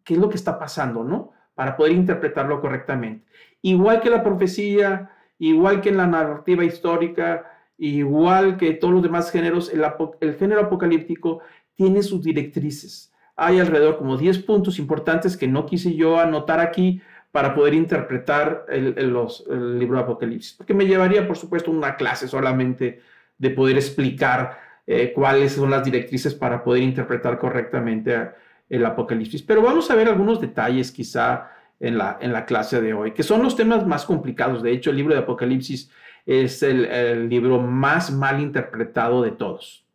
[0.04, 1.32] qué es lo que está pasando, ¿no?
[1.56, 3.26] Para poder interpretarlo correctamente.
[3.62, 9.32] Igual que la profecía, igual que en la narrativa histórica, igual que todos los demás
[9.32, 11.40] géneros, el, género apocalíptico
[11.76, 13.13] tiene sus directrices.
[13.36, 18.66] Hay alrededor como 10 puntos importantes que no quise yo anotar aquí para poder interpretar
[18.70, 23.02] el, el libro de Apocalipsis, porque me llevaría, por supuesto, una clase solamente
[23.38, 28.32] de poder explicar eh, cuáles son las directrices para poder interpretar correctamente
[28.70, 29.42] el Apocalipsis.
[29.42, 33.24] Pero vamos a ver algunos detalles quizá en la, en la clase de hoy, que
[33.24, 34.62] son los temas más complicados.
[34.62, 35.90] De hecho, el libro de Apocalipsis
[36.26, 39.86] es el, libro más mal interpretado de todos.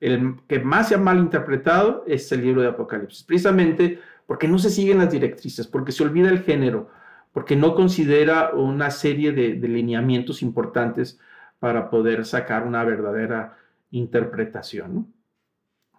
[0.00, 4.58] El que más se ha mal interpretado es el libro de Apocalipsis, precisamente porque no
[4.58, 6.90] se siguen las directrices, porque se olvida el género,
[7.32, 11.18] porque no considera una serie de, de lineamientos importantes
[11.58, 13.56] para poder sacar una verdadera
[13.90, 15.12] interpretación.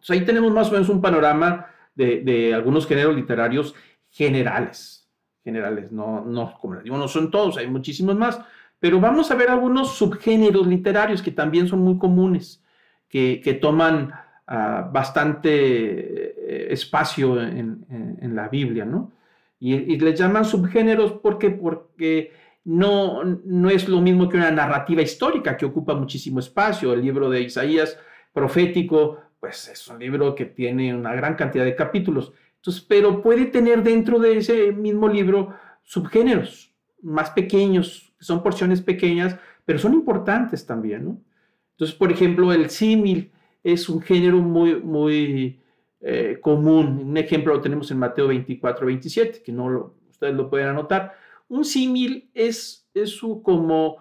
[0.08, 3.76] ahí tenemos más o menos un panorama de, algunos géneros literarios
[4.10, 5.10] generales,
[5.44, 8.40] generales, no, no, como digo, no son todos, hay muchísimos más,
[8.80, 12.64] pero vamos a ver algunos subgéneros literarios que también son muy comunes,
[13.10, 14.12] que, toman
[14.48, 17.86] ah, bastante eh, espacio en,
[18.36, 19.12] la Biblia, ¿no?
[19.60, 22.32] Y, y les llaman subgéneros porque, porque
[22.64, 26.94] no, no es lo mismo que una narrativa histórica que ocupa muchísimo espacio.
[26.94, 27.98] El libro de Isaías
[28.32, 32.32] profético, pues es un libro que tiene una gran cantidad de capítulos.
[32.58, 39.38] Entonces, pero puede tener dentro de ese mismo libro subgéneros más pequeños, son porciones pequeñas,
[39.66, 41.24] pero son importantes también,
[41.80, 43.32] Entonces, por ejemplo, el símil
[43.64, 45.62] es un género muy, muy
[46.02, 47.00] eh, común.
[47.06, 51.14] Un ejemplo lo tenemos en Mateo 24, 27, que no ustedes lo pueden anotar
[51.50, 52.88] un símil es,
[53.44, 53.98] como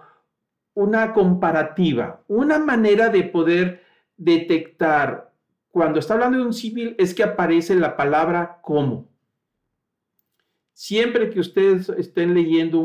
[0.74, 3.82] una comparativa, una manera de poder
[4.16, 5.32] detectar
[5.70, 9.08] cuando está hablando de un símil es que aparece la palabra como.
[10.72, 12.82] Siempre que ustedes estén leyendo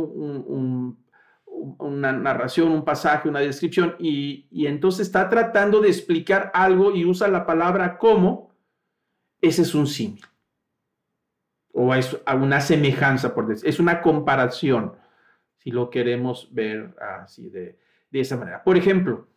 [1.80, 7.06] una narración, un pasaje, una descripción, y, y, entonces está tratando de explicar algo y
[7.06, 8.54] usa la palabra como,
[9.41, 10.23] ese es un símil
[11.73, 14.93] o es una semejanza, por decir, es una comparación,
[15.58, 17.80] si lo queremos ver así de,
[18.12, 18.63] de, esa manera.
[18.63, 19.28] Por ejemplo,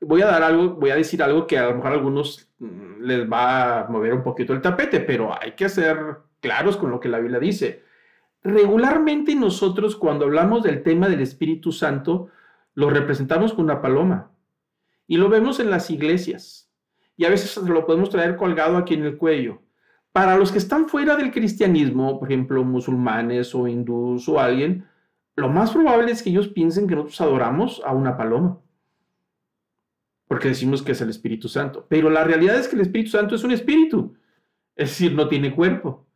[0.00, 3.02] voy a dar algo, voy a decir algo que a lo mejor a algunos mm,
[3.02, 7.00] les va a mover un poquito el tapete, pero hay que ser claros con lo
[7.00, 7.82] que la Biblia dice.
[8.42, 12.28] Regularmente nosotros cuando hablamos del tema del Espíritu Santo,
[12.74, 14.30] lo representamos con una paloma
[15.06, 16.70] y lo vemos en las iglesias
[17.16, 19.60] y a veces lo podemos traer colgado aquí en el cuello
[20.12, 24.86] para los que están fuera del cristianismo, por ejemplo, musulmanes o hindús o alguien,
[25.36, 28.58] lo más probable es que ellos piensen que nosotros adoramos a una paloma.
[30.26, 31.86] Porque decimos que es el Espíritu Santo.
[31.88, 34.14] Pero la realidad es que el Espíritu Santo es un espíritu.
[34.76, 36.06] Es decir, no tiene cuerpo.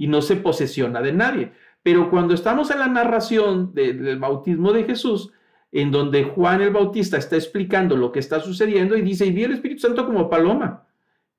[0.00, 1.52] Y no se posesiona de nadie.
[1.82, 5.30] Pero cuando estamos en la narración del bautismo de Jesús,
[5.72, 9.44] en donde Juan el Bautista está explicando lo que está sucediendo y dice, y vi
[9.44, 10.86] el Espíritu Santo como paloma.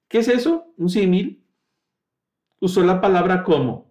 [0.07, 0.67] ¿Qué es eso?
[0.77, 1.41] Un símil.
[2.59, 3.89] Usó la palabra como.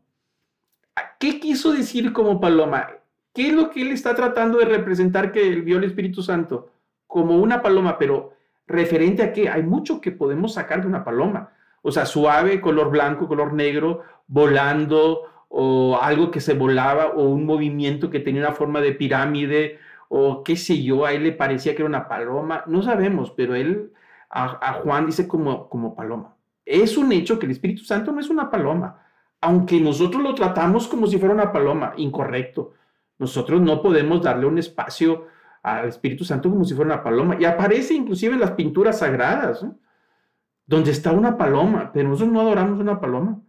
[1.19, 2.91] ¿Qué quiso decir como paloma?
[3.35, 6.71] ¿Qué es lo que él está tratando de representar que vio el Espíritu Santo?
[7.09, 8.35] Como una paloma, pero
[8.69, 9.49] referente a qué?
[9.49, 11.53] Hay mucho que podemos sacar de una paloma.
[11.83, 17.47] O sea, suave, color blanco, color negro, volando, o algo que se volaba, o un
[17.47, 21.75] movimiento que tenía una forma de pirámide, o qué sé yo, a él le parecía
[21.75, 22.65] que era una paloma.
[22.67, 23.93] No sabemos, pero él
[24.31, 26.35] a, Juan dice como, como paloma.
[26.65, 29.03] Es un hecho que el Espíritu Santo no es una paloma,
[29.41, 32.75] aunque nosotros lo tratamos como si fuera una paloma, incorrecto.
[33.19, 35.27] Nosotros no podemos darle un espacio
[35.63, 37.37] al Espíritu Santo como si fuera una paloma.
[37.39, 39.67] Y aparece inclusive en las pinturas sagradas,
[40.71, 43.43] donde está una paloma, pero nosotros no adoramos una paloma.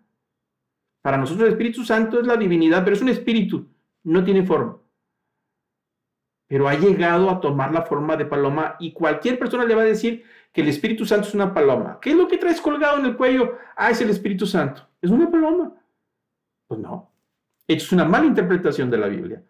[1.04, 3.68] Para nosotros el Espíritu Santo es la divinidad, pero es un espíritu,
[4.02, 4.80] no tiene forma.
[6.48, 9.86] Pero ha llegado a tomar la forma de paloma y cualquier persona le va a
[9.86, 12.00] decir que el Espíritu Santo es una paloma.
[12.02, 13.56] ¿Qué es lo que traes colgado en el cuello?
[13.76, 14.88] Ah, es el Espíritu Santo.
[15.00, 15.76] ¿Es una paloma?
[16.66, 17.12] Pues no.
[17.68, 19.44] Es una mala interpretación de la Biblia.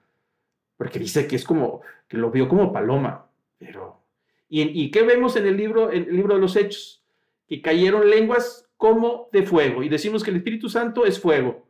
[0.76, 1.80] Porque dice que es como,
[2.10, 3.28] que lo vio como paloma.
[3.58, 4.02] Pero,
[4.50, 7.01] ¿y, y qué vemos en el libro, en el libro de los Hechos?
[7.52, 9.84] Que cayeron lenguas como de fuego.
[9.84, 11.68] Y decimos que el Espíritu Santo es fuego.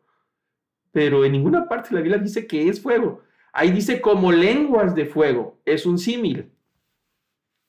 [0.92, 3.24] Pero en ninguna parte de la Biblia dice que es fuego.
[3.52, 5.58] Ahí dice como lenguas de fuego.
[5.66, 6.52] Es un símil.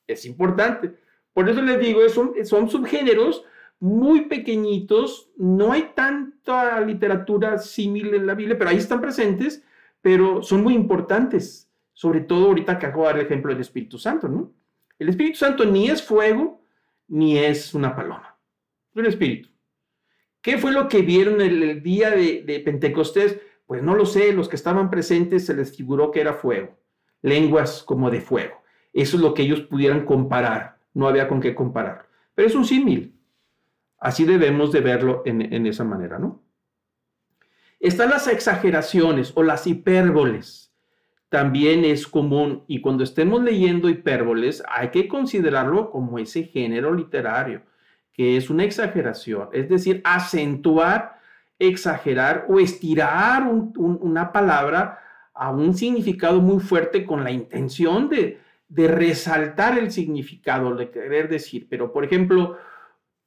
[0.07, 0.95] Es importante.
[1.33, 3.47] Por eso les digo, son, son subgéneros
[3.81, 5.31] muy pequeñitos.
[5.39, 9.65] No hay tanta literatura símil en la Biblia, pero ahí están presentes,
[10.03, 11.67] pero son muy importantes.
[11.95, 14.53] Sobre todo ahorita que acabo de dar el ejemplo del Espíritu Santo, ¿no?
[14.99, 16.62] El Espíritu Santo ni es fuego,
[17.13, 18.33] ni es una paloma
[18.95, 19.49] un espíritu.
[20.41, 23.41] ¿Qué fue lo que vieron el, día de, Pentecostés?
[23.67, 26.77] Pues no lo sé, los que estaban presentes se les figuró que era fuego,
[27.23, 28.61] lenguas como de fuego.
[28.93, 32.09] Eso es lo que ellos pudieran comparar, no había con qué comparar.
[32.35, 33.15] Pero es un símil.
[33.99, 36.43] Así debemos de verlo en, en esa manera, ¿no?
[37.79, 40.72] Están las exageraciones o las hipérboles.
[41.33, 47.63] También es común y cuando estemos leyendo hipérboles hay que considerarlo como ese género literario
[48.13, 51.19] que es una exageración, es decir, acentuar,
[51.59, 54.99] exagerar o estirar una palabra
[55.33, 61.31] a un significado muy fuerte con la intención de, de resaltar el significado, de querer
[61.31, 61.67] decir.
[61.71, 62.59] Pero, por ejemplo,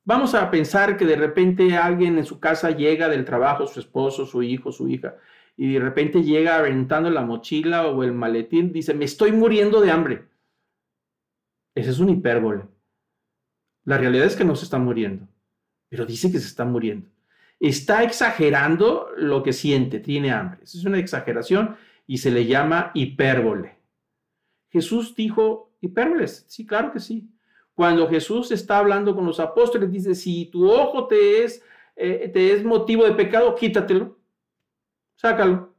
[0.04, 4.28] vamos a pensar que de repente alguien en su casa llega del trabajo, su esposo,
[4.28, 5.15] su hijo, su hija,
[5.58, 9.91] y de repente llega aventando la mochila o el maletín, dice, me estoy muriendo de
[9.91, 10.28] hambre.
[11.74, 12.63] Ese es un hipérbole.
[13.86, 15.28] La realidad es que no se está muriendo,
[15.89, 17.08] pero dice que se está muriendo.
[17.60, 20.60] Está exagerando lo que siente, tiene hambre.
[20.63, 23.76] Esa es una exageración y se le llama hipérbole.
[24.70, 27.30] Jesús dijo hipérboles, sí, claro que sí.
[27.74, 31.63] Cuando Jesús está hablando con los apóstoles, dice, si tu ojo te es,
[31.96, 34.18] eh, te es motivo de pecado, quítatelo,
[35.15, 35.73] sácalo.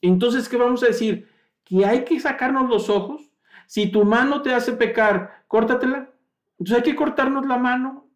[0.00, 1.28] Entonces, ¿qué vamos a decir?
[1.64, 3.30] Que hay que sacarnos los ojos.
[3.66, 6.10] Si tu mano te hace pecar, córtatela.
[6.58, 8.06] Entonces hay que cortarnos la mano.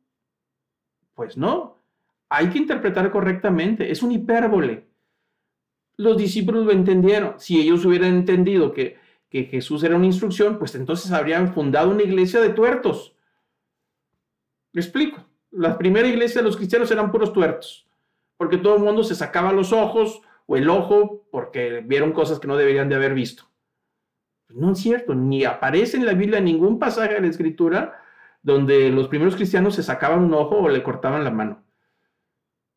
[1.15, 1.79] Pues no,
[2.29, 3.91] hay que interpretar correctamente.
[3.91, 4.87] Es un hipérbole.
[5.97, 7.41] Los discípulos lo entendieron.
[7.41, 8.99] Si ellos hubieran entendido que,
[9.31, 13.17] que Jesús era una instrucción, pues entonces habrían fundado una iglesia de tuertos.
[14.73, 15.25] ¿Me explico?
[15.51, 17.88] La primera iglesia de los cristianos eran puros tuertos,
[18.39, 22.49] porque todo el mundo se sacaba los ojos o el ojo porque vieron cosas que
[22.49, 23.45] no deberían de haber visto.
[24.49, 28.01] No es cierto, ni aparece en la Biblia ningún pasaje de la Escritura
[28.43, 31.63] donde los primeros cristianos se sacaban un ojo o le cortaban la mano.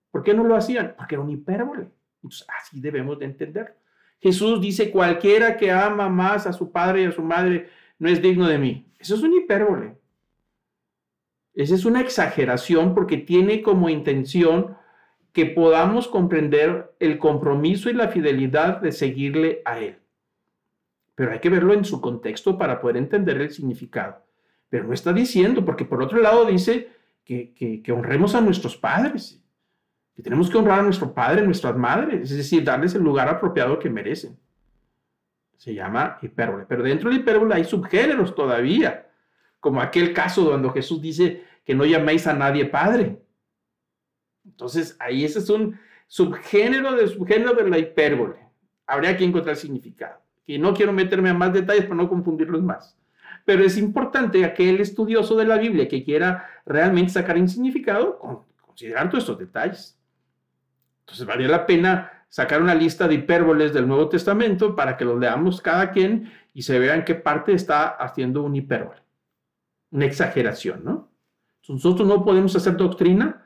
[0.09, 0.95] ¿Por qué no lo hacían?
[0.97, 1.89] Porque era un hipérbole.
[2.15, 3.77] Entonces, así debemos de entender.
[4.19, 8.21] Jesús dice, cualquiera que ama más a su padre y a su madre no es
[8.21, 8.91] digno de mí.
[8.99, 9.95] Eso es un hipérbole.
[11.53, 14.77] Esa es una exageración porque tiene como intención
[15.33, 19.97] que podamos comprender el compromiso y la fidelidad de seguirle a Él.
[21.15, 24.25] Pero hay que verlo en su contexto para poder entender el significado.
[24.69, 26.89] Pero no está diciendo, porque por otro lado dice
[27.23, 29.41] que, honremos a nuestros padres,
[30.15, 33.29] que tenemos que honrar a nuestro padre, a nuestras madres, es decir, darles el lugar
[33.29, 34.37] apropiado que merecen.
[35.57, 36.65] Se llama hipérbole.
[36.67, 39.07] Pero dentro de hipérbole hay subgéneros todavía,
[39.59, 43.20] como aquel caso donde Jesús dice que no llaméis a nadie padre.
[44.45, 48.37] Entonces, ahí ese es un subgénero de subgénero de la hipérbole.
[48.85, 50.19] Habría que encontrar significado.
[50.45, 52.97] Y no quiero meterme a más detalles para no confundirlos más.
[53.45, 59.09] Pero es importante aquel estudioso de la Biblia que quiera realmente sacar un significado, considerar
[59.09, 59.97] todos estos detalles.
[61.01, 65.19] Entonces, vale la pena sacar una lista de hipérboles del Nuevo Testamento para que los
[65.19, 69.01] leamos cada quien y se vea en qué parte está haciendo un hipérbole,
[69.91, 71.11] una exageración, ¿no?
[71.67, 73.45] nosotros no podemos hacer doctrina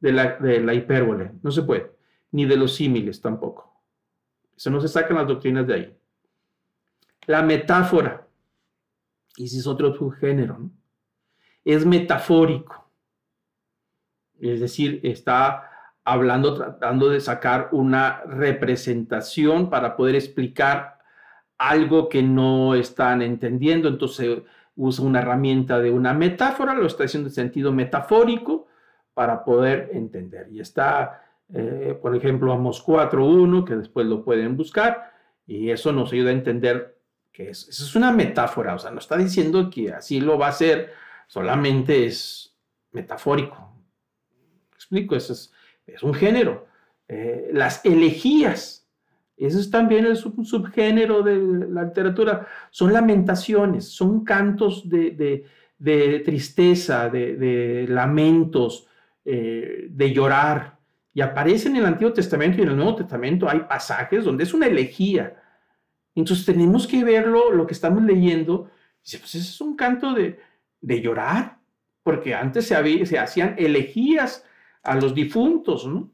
[0.00, 1.92] de la, hipérbole, no se puede,
[2.30, 3.82] ni de los símiles tampoco.
[4.56, 5.96] Eso no se sacan las doctrinas de ahí.
[7.26, 8.26] La metáfora.
[9.36, 10.70] Y ese es otro subgénero.
[11.64, 12.90] Es metafórico.
[14.40, 15.70] Es decir, está
[16.04, 21.00] hablando, tratando de sacar una representación para poder explicar
[21.58, 23.88] algo que no están entendiendo.
[23.88, 24.42] Entonces
[24.76, 28.55] usa una herramienta de una metáfora, lo está haciendo en sentido metafórico
[29.16, 30.48] para poder entender.
[30.52, 35.10] Y está, eh, por ejemplo, Amos 4.1, que después lo pueden buscar,
[35.46, 36.98] y eso nos ayuda a entender
[37.32, 40.48] que es, eso es una metáfora, o sea, no está diciendo que así lo va
[40.48, 40.92] a hacer,
[41.28, 42.54] solamente es
[42.92, 43.72] metafórico.
[44.74, 45.16] explico?
[45.16, 46.66] Eso es, un género.
[47.08, 48.86] Eh, las elegías,
[49.38, 51.36] eso es también el subgénero de
[51.70, 55.42] la literatura, son lamentaciones, son cantos de,
[56.22, 58.88] tristeza, de, lamentos,
[59.26, 60.78] eh, de llorar.
[61.12, 64.54] Y aparece en el Antiguo Testamento y en el Nuevo Testamento hay pasajes donde es
[64.54, 65.42] una elegía.
[66.14, 68.70] Entonces tenemos que verlo, lo que estamos leyendo.
[69.02, 70.38] Dice, pues ese es un canto de,
[70.80, 71.58] llorar,
[72.02, 74.44] porque antes se, se hacían elegías
[74.82, 76.10] a los difuntos, ¿no?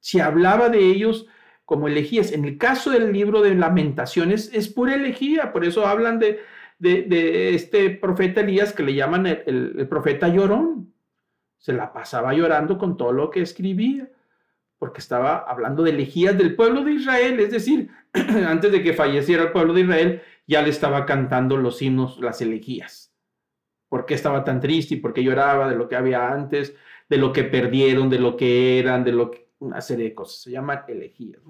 [0.00, 1.26] Se hablaba de ellos
[1.64, 2.32] como elegías.
[2.32, 6.40] En el caso del libro de lamentaciones es pura elegía, por eso hablan de,
[6.78, 10.93] de, este profeta Elías que le llaman el, profeta llorón.
[11.64, 14.10] Se la pasaba llorando con todo lo que escribía,
[14.78, 19.44] porque estaba hablando de elegías del pueblo de Israel, es decir, antes de que falleciera
[19.44, 23.14] el pueblo de Israel, ya le estaba cantando los himnos, las elegías.
[23.88, 26.74] ¿Por qué estaba tan triste y por qué lloraba de lo que había antes?
[27.08, 30.42] de lo que perdieron, de lo que eran, de lo que, una serie de cosas.
[30.42, 31.40] Se llaman elegías.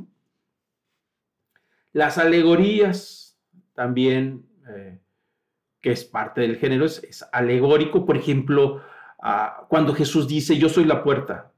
[1.93, 3.39] Las alegorías
[3.73, 5.01] también, eh,
[5.81, 8.05] que es parte del género, es, alegórico.
[8.05, 8.83] Por ejemplo,
[9.69, 11.53] cuando Jesús dice, yo soy la puerta.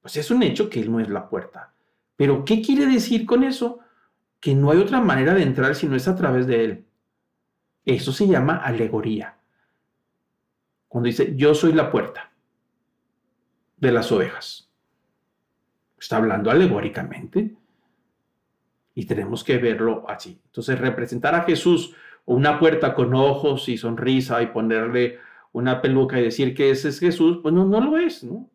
[0.00, 1.72] Pues es un hecho que Él no es la puerta.
[2.16, 3.80] Pero ¿qué quiere decir con eso?
[4.40, 6.86] Que no hay otra manera de entrar si no es a través de Él.
[7.84, 9.36] Eso se llama alegoría.
[10.88, 12.32] Cuando dice, yo soy la puerta
[13.76, 14.68] de las ovejas.
[15.98, 17.54] Está hablando alegóricamente
[18.94, 20.40] y tenemos que verlo así.
[20.46, 25.20] Entonces, representar a Jesús una puerta con ojos y sonrisa y ponerle
[25.56, 28.50] una peluca y decir que ese es Jesús, pues no, no lo es, ¿no?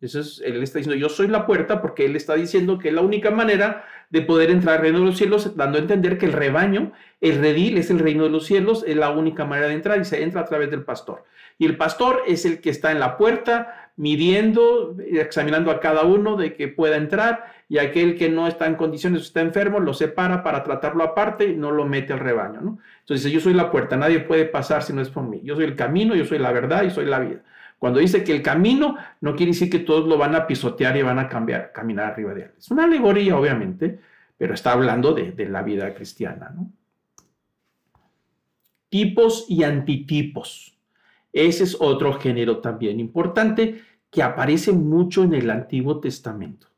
[0.00, 2.94] Eso es, él está diciendo, yo soy la puerta porque él está diciendo que es
[2.94, 6.26] la única manera de poder entrar al reino de los cielos, dando a entender que
[6.26, 9.74] el rebaño, el redil es el reino de los cielos, es la única manera de
[9.74, 11.24] entrar y se entra a través del pastor.
[11.58, 16.36] Y el pastor es el que está en la puerta midiendo, examinando a cada uno
[16.36, 20.42] de que pueda entrar y aquel que no está en condiciones, está enfermo, lo separa
[20.42, 22.60] para tratarlo aparte y no lo mete al rebaño.
[22.60, 22.78] ¿no?
[23.00, 25.40] Entonces dice, yo soy la puerta, nadie puede pasar si no es por mí.
[25.42, 27.42] Yo soy el camino, yo soy la verdad y soy la vida.
[27.78, 31.02] Cuando dice que el camino no quiere decir que todos lo van a pisotear y
[31.02, 32.50] van a cambiar, caminar arriba de él.
[32.58, 33.98] Es una alegoría, obviamente,
[34.38, 36.54] pero está hablando de, la vida cristiana.
[38.88, 40.76] Tipos y antitipos.
[41.32, 43.82] Ese es otro género también importante
[44.16, 46.68] que aparece mucho en el Antiguo Testamento.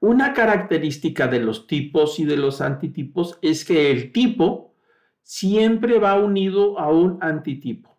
[0.00, 4.74] Una característica de los tipos y de los antitipos es que el tipo
[5.22, 7.96] siempre va unido a un antitipo.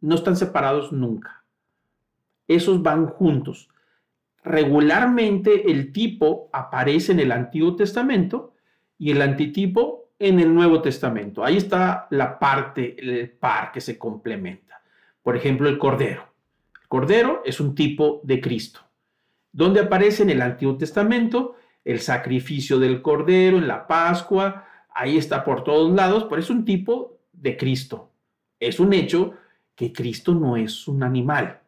[0.00, 1.44] No están separados nunca.
[2.48, 3.68] Esos van juntos.
[4.42, 8.54] Regularmente el tipo aparece en el Antiguo Testamento
[8.98, 11.44] y el antitipo en el Nuevo Testamento.
[11.44, 14.82] Ahí está la parte, el par que se complementa.
[15.22, 16.34] Por ejemplo, el Cordero.
[16.88, 18.80] Cordero es un tipo de Cristo.
[19.52, 25.44] Donde aparece en el Antiguo Testamento el sacrificio del Cordero, en la Pascua, ahí está
[25.44, 28.10] por todos lados, pero es un tipo de Cristo.
[28.58, 29.34] Es un hecho
[29.74, 31.60] que Cristo no es un animal,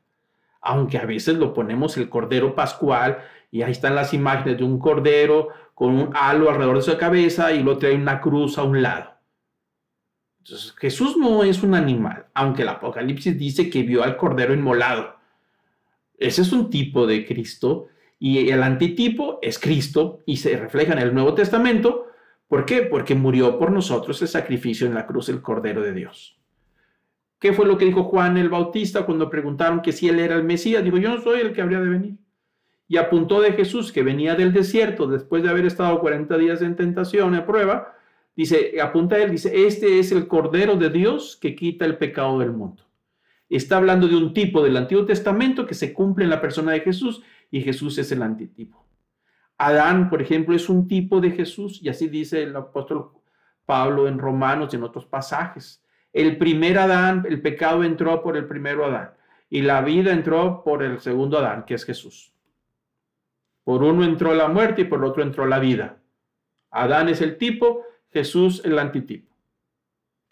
[0.61, 3.19] aunque a veces lo ponemos el Cordero Pascual
[3.51, 7.53] y ahí están las imágenes de un Cordero con un halo alrededor de su cabeza
[7.53, 9.18] y lo trae una cruz a un lado.
[10.79, 15.17] Jesús no es un animal, aunque el Apocalipsis dice que vio al Cordero inmolado.
[16.19, 17.89] Ese es un tipo de Cristo
[18.19, 22.07] y el antitipo es Cristo y se refleja en el Nuevo Testamento.
[22.49, 22.83] ¿Por qué?
[22.83, 26.39] Porque murió por nosotros el sacrificio en la cruz el Cordero de Dios.
[27.39, 30.45] ¿Qué fue lo que dijo Juan el Bautista cuando preguntaron que si él era el
[30.45, 30.83] Mesías?
[30.83, 32.19] Dijo, yo no soy el que habría de venir
[32.89, 36.75] y apuntó de Jesús que venía del desierto después de haber estado 40 días en
[36.75, 37.98] tentación, en prueba,
[38.39, 42.39] dice, apunta a él, dice, este es el Cordero de Dios que quita el pecado
[42.39, 42.85] del mundo.
[43.49, 46.81] Está hablando de un tipo del Antiguo Testamento que se cumple en la persona de
[46.81, 47.21] Jesús
[47.51, 48.87] y Jesús es el antitipo.
[49.57, 53.11] Adán, por ejemplo, es un tipo de Jesús y así dice el apóstol
[53.67, 55.85] Pablo en Romanos y en otros pasajes.
[56.13, 59.15] El primer Adán, el pecado entró por el primero Adán
[59.51, 62.33] y la vida entró por el segundo Adán, que es Jesús.
[63.65, 65.99] Por uno entró la muerte y por el otro entró la vida.
[66.71, 69.35] Adán es el tipo, Jesús el antitipo.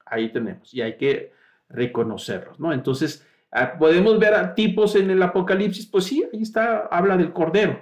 [0.05, 1.33] Ahí tenemos y hay que
[1.69, 2.73] reconocerlos, ¿no?
[2.73, 7.81] Entonces, ah, podemos ver tipos en el Apocalipsis, pues sí, ahí está, habla del Cordero.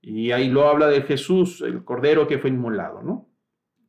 [0.00, 3.28] Y ahí lo habla de Jesús, el Cordero que fue inmolado, ¿no?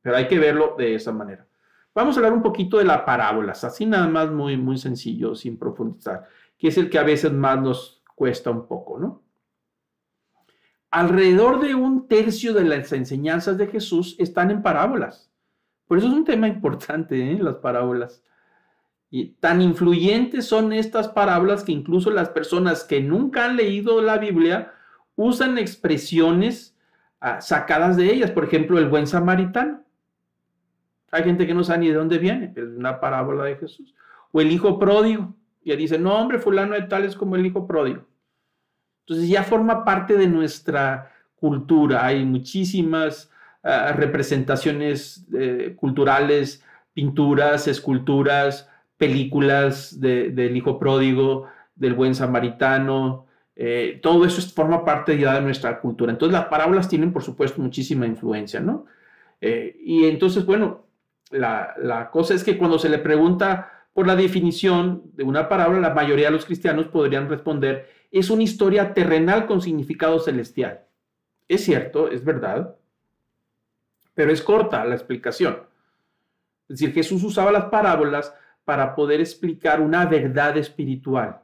[0.01, 1.45] Pero hay que verlo de esa manera.
[1.93, 5.57] Vamos a hablar un poquito de las parábolas, así nada más muy, muy sencillo, sin
[5.57, 6.27] profundizar,
[6.57, 9.26] que es el que a veces más nos cuesta un poco, ¿no?
[10.91, 15.31] Alrededor de un tercio de las enseñanzas de Jesús están en parábolas.
[15.87, 17.37] Por eso es un tema importante, ¿eh?
[17.41, 18.23] las parábolas.
[19.09, 24.17] Y tan influyentes son estas parábolas que incluso las personas que nunca han leído la
[24.17, 24.73] Biblia
[25.15, 26.77] usan expresiones
[27.21, 28.31] ah, sacadas de ellas.
[28.31, 29.83] Por ejemplo, el buen samaritano.
[31.09, 33.95] Hay gente que no sabe ni de dónde viene, pero es una parábola de Jesús.
[34.33, 35.33] O el hijo pródigo.
[35.63, 38.05] Y dice, no, hombre, fulano de tal es como el hijo pródigo.
[39.07, 42.05] Entonces ya forma parte de nuestra cultura.
[42.05, 43.31] Hay muchísimas
[43.63, 46.61] ah, representaciones eh, culturales,
[46.93, 53.27] pinturas, esculturas, películas del hijo pródigo, del buen samaritano.
[53.55, 56.11] Eh, todo eso forma parte ya de nuestra cultura.
[56.11, 58.85] Entonces las parábolas tienen, por supuesto, muchísima influencia, ¿no?
[59.39, 60.85] Eh, y entonces, bueno,
[61.31, 65.93] la, cosa es que cuando se le pregunta por la definición de una parábola, la
[65.93, 70.81] mayoría de los cristianos podrían responder, es una historia terrenal con significado celestial.
[71.47, 72.75] Es cierto, es verdad,
[74.13, 75.59] pero es corta la explicación.
[76.67, 78.33] Es decir, Jesús usaba las parábolas
[78.65, 81.41] para poder explicar una verdad espiritual.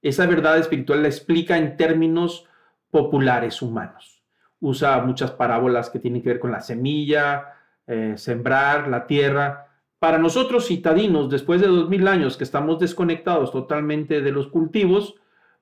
[0.00, 2.46] Esa verdad espiritual la explica en términos
[2.90, 4.22] populares humanos.
[4.60, 7.54] Usa muchas parábolas que tienen que ver con la semilla,
[7.86, 9.68] eh, sembrar la tierra.
[9.98, 15.16] Para nosotros citadinos, después de dos mil años que estamos desconectados totalmente de los cultivos,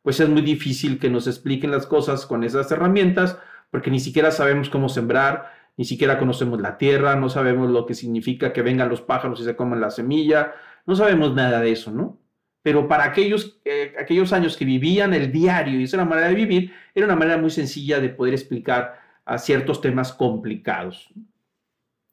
[0.04, 3.38] pues es muy difícil que nos expliquen las cosas con esas herramientas,
[3.70, 7.94] porque ni siquiera sabemos cómo sembrar, ni siquiera conocemos la tierra, no sabemos lo que
[7.94, 10.52] significa que vengan los pájaros y se coman la semilla,
[10.84, 12.18] no sabemos nada de eso, ¿no?
[12.60, 16.28] Pero para aquellos, eh, aquellos años que vivían el diario y esa era la manera
[16.28, 21.08] de vivir, era una manera muy sencilla de poder explicar a ciertos temas complicados.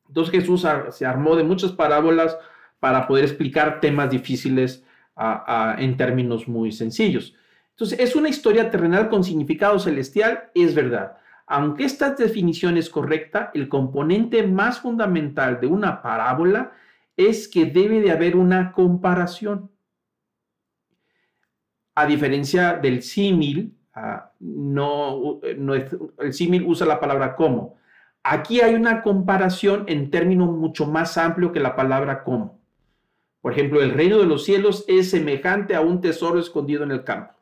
[0.07, 2.37] Entonces Jesús se armó de muchas parábolas
[2.79, 4.85] para poder explicar temas difíciles
[5.77, 7.35] en términos muy sencillos.
[7.72, 11.17] Entonces, es una historia terrenal con significado celestial, es verdad.
[11.47, 16.72] Aunque esta definición es correcta, el componente más fundamental de una parábola
[17.17, 19.69] es que debe de haber una comparación.
[21.93, 27.76] A diferencia del símil, ah, no, no el símil usa la palabra como.
[28.24, 32.61] Aquí hay una comparación en términos mucho más amplio que la palabra como.
[33.41, 37.03] Por ejemplo, el reino de los cielos es semejante a un tesoro escondido en el
[37.03, 37.34] campo.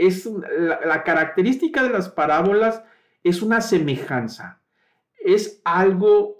[0.00, 2.82] Es la, característica de las parábolas
[3.22, 4.62] es una semejanza.
[5.22, 6.36] Es algo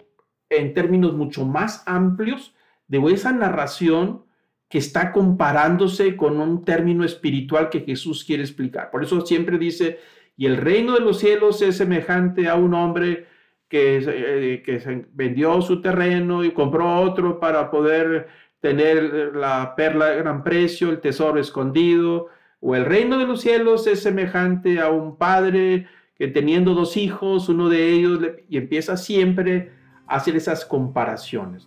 [0.49, 2.55] en términos mucho más amplios
[2.87, 4.25] de esa narración
[4.67, 8.89] que está comparándose con un término espiritual que Jesús quiere explicar.
[8.89, 9.99] Por eso siempre dice,
[10.35, 13.27] y el reino de los cielos es semejante a un hombre
[13.67, 18.27] que, eh, que vendió su terreno y compró otro para poder
[18.59, 22.29] tener la perla de gran precio, el tesoro escondido.
[22.61, 27.49] O el reino de los cielos es semejante a un padre que teniendo dos hijos,
[27.49, 29.71] uno de ellos, y empieza siempre
[30.05, 31.65] a hacer esas comparaciones.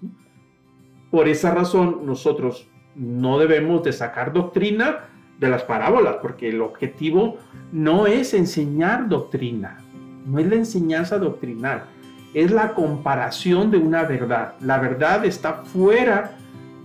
[1.10, 5.00] Por esa razón, nosotros no debemos de sacar doctrina
[5.40, 7.38] de las parábolas, porque el objetivo
[7.72, 9.78] no es enseñar doctrina,
[10.24, 11.86] no es la enseñanza doctrinal,
[12.32, 14.54] es la comparación de una verdad.
[14.60, 16.36] La verdad está fuera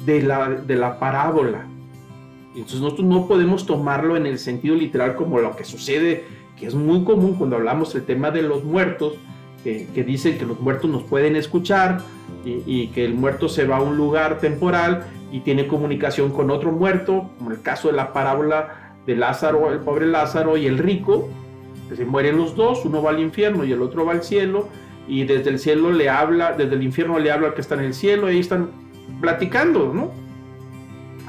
[0.06, 1.66] de la, de la parábola.
[2.56, 6.26] Entonces nosotros no podemos tomarlo en el sentido literal como lo que sucede,
[6.58, 9.14] que es muy común cuando hablamos del tema de los muertos,
[9.64, 12.02] que, dicen que los muertos nos pueden escuchar
[12.46, 16.72] y, que el muerto se va a un lugar temporal y tiene comunicación con otro
[16.72, 21.30] muerto, como el caso de la parábola de Lázaro, el pobre Lázaro y el rico,
[21.96, 24.70] se mueren los dos, uno va al infierno y el otro va al cielo,
[25.08, 27.82] y desde el cielo le habla, desde el infierno le habla al que está en
[27.82, 28.70] el cielo, y ahí están
[29.20, 30.12] platicando, ¿no?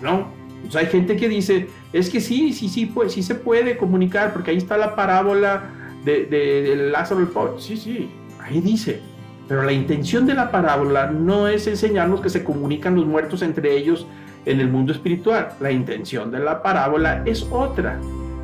[0.02, 0.39] ¿No?
[0.70, 4.32] Pues hay gente que dice, es que sí, sí, sí, pues, sí se puede comunicar,
[4.32, 5.64] porque ahí está la parábola
[6.04, 7.54] de, de, de Lázaro el pobre.
[7.58, 8.08] Sí, sí,
[8.40, 9.00] ahí dice.
[9.48, 13.76] Pero la intención de la parábola no es enseñarnos que se comunican los muertos entre
[13.76, 14.06] ellos
[14.46, 15.48] en el mundo espiritual.
[15.58, 17.98] La intención de la parábola es otra.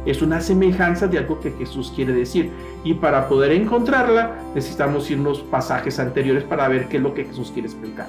[0.04, 2.50] Es una semejanza de algo que Jesús quiere decir.
[2.82, 7.52] Y para poder encontrarla necesitamos irnos pasajes anteriores para ver qué es lo que Jesús
[7.52, 8.08] quiere explicar.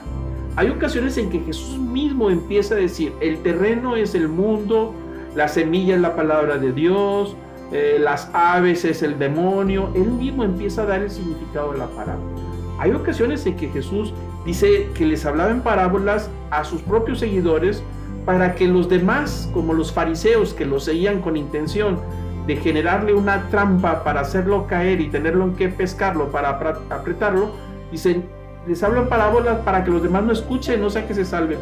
[0.58, 4.92] Hay ocasiones en que Jesús mismo empieza a decir, el terreno es el mundo,
[5.36, 7.36] la semilla es la palabra de Dios,
[7.72, 9.92] eh, las aves es el demonio.
[9.94, 12.42] Él mismo empieza a dar el significado de la parábola.
[12.80, 14.16] Hay ocasiones en que Jesús
[14.48, 17.84] dice que les hablaba en parábolas a sus propios seguidores
[18.26, 22.00] para que los demás, como los fariseos que lo seguían con intención
[22.48, 26.50] de generarle una trampa para hacerlo caer y tenerlo en que pescarlo para
[26.90, 27.52] apretarlo,
[27.92, 28.26] dicen,
[28.68, 31.60] les hablan parábolas para que los demás no escuchen, no sea que se salven.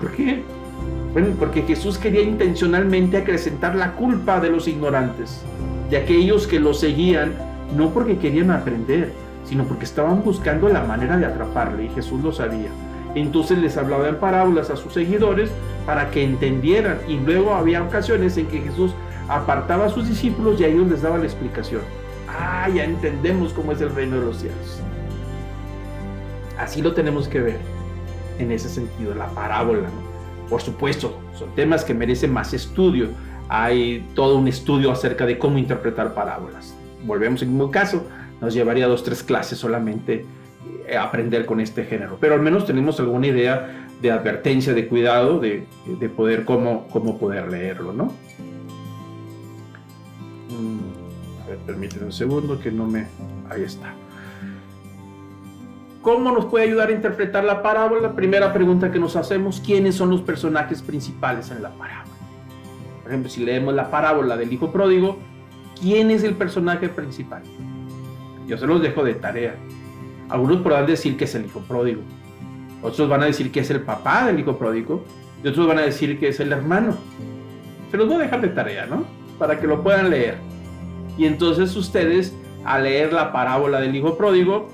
[0.00, 0.42] ¿Por qué?
[1.12, 5.42] Bueno, porque Jesús quería intencionalmente acrecentar la culpa de los ignorantes,
[5.88, 7.32] de aquellos que lo seguían,
[7.76, 9.12] no porque querían aprender,
[9.44, 12.68] sino porque estaban buscando la manera de atraparle y Jesús lo sabía.
[13.14, 15.50] Entonces les hablaba en parábolas a sus seguidores
[15.84, 16.98] para que entendieran.
[17.08, 18.92] Y luego había ocasiones en que Jesús
[19.28, 21.80] apartaba a sus discípulos y a ellos les daba la explicación.
[22.28, 24.80] Ah, ya entendemos cómo es el reino de los cielos.
[26.60, 27.58] Así lo tenemos que ver
[28.38, 29.88] en ese sentido, la parábola.
[30.50, 33.08] Por supuesto, son temas que merecen más estudio.
[33.48, 36.74] Hay todo un estudio acerca de cómo interpretar parábolas.
[37.04, 38.06] Volvemos en mismo caso,
[38.42, 40.26] nos llevaría dos, tres clases solamente
[40.86, 42.18] eh, aprender con este género.
[42.20, 47.18] Pero al menos tenemos alguna idea de advertencia, de cuidado, de, de poder cómo, cómo
[47.18, 48.12] poder leerlo, ¿no?
[50.50, 53.06] Mm, a ver, permíteme un segundo que no me...
[53.48, 53.94] Ahí está.
[56.02, 58.14] ¿Cómo nos puede ayudar a interpretar la parábola?
[58.14, 62.14] Primera pregunta que nos hacemos, ¿quiénes son los personajes principales en la parábola?
[63.02, 65.18] Por ejemplo, si leemos la parábola del hijo pródigo,
[65.78, 67.42] ¿quién es el personaje principal?
[68.46, 69.56] Yo se los dejo de tarea.
[70.30, 72.00] Algunos podrán decir que es el hijo pródigo.
[72.82, 75.04] Otros van a decir que es el papá del hijo pródigo.
[75.44, 76.96] Y otros van a decir que es el hermano.
[77.90, 79.04] Se los voy a dejar de tarea, ¿no?
[79.38, 80.38] Para que lo puedan leer.
[81.18, 82.34] Y entonces ustedes,
[82.64, 84.68] al leer la parábola del hijo pródigo,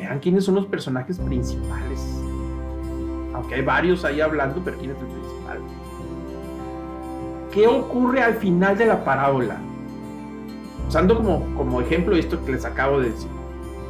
[0.00, 2.00] vean quiénes son los personajes principales.
[3.34, 5.58] Aunque hay varios ahí hablando, pero quién es el principal.
[7.52, 9.58] ¿Qué ocurre al final de la parábola?
[10.88, 13.30] Usando como, como ejemplo esto que les acabo de decir.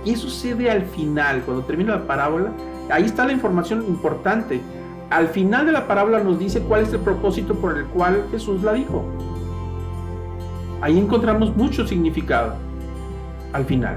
[0.04, 2.52] ¿Qué sucede al final, cuando termina la parábola?
[2.90, 4.60] Ahí está la información importante.
[5.10, 8.62] Al final de la parábola nos dice cuál es el propósito por el cual Jesús
[8.62, 9.04] la dijo.
[10.80, 12.54] Ahí encontramos mucho significado
[13.52, 13.96] al final.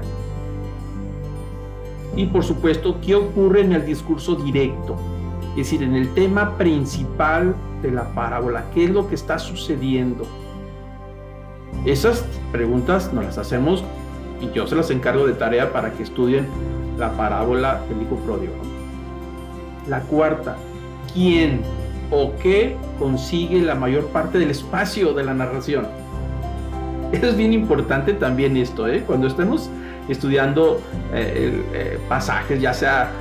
[2.16, 4.96] Y por supuesto, ¿qué ocurre en el discurso directo?
[5.50, 10.26] Es decir, en el tema principal de la parábola, ¿qué es lo que está sucediendo?
[11.84, 13.84] Esas preguntas nos las hacemos
[14.40, 16.46] y yo se las encargo de tarea para que estudien
[16.98, 18.54] la parábola del hijo pródigo.
[19.88, 20.56] La cuarta,
[21.12, 21.60] ¿quién
[22.10, 25.86] o qué consigue la mayor parte del espacio de la narración?
[27.12, 29.04] Es bien importante también esto, ¿eh?
[29.06, 29.68] cuando estemos
[30.08, 30.80] estudiando
[31.12, 33.12] eh, eh, pasajes, ya sea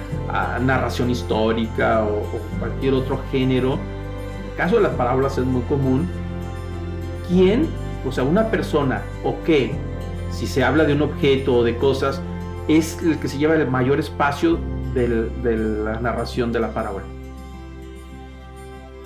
[0.61, 2.23] narración histórica o,
[2.59, 3.73] cualquier otro género.
[3.73, 6.07] En el caso de las parábolas es muy común.
[7.27, 7.67] ¿Quién,
[8.05, 9.73] o sea, una persona o qué,
[10.31, 12.21] si se habla de un objeto o de cosas,
[12.67, 14.59] es el que se lleva el mayor espacio
[14.93, 17.05] de la narración de la parábola?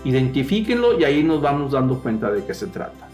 [0.04, 3.07] Identifíquenlo y ahí nos vamos dando cuenta de qué se trata.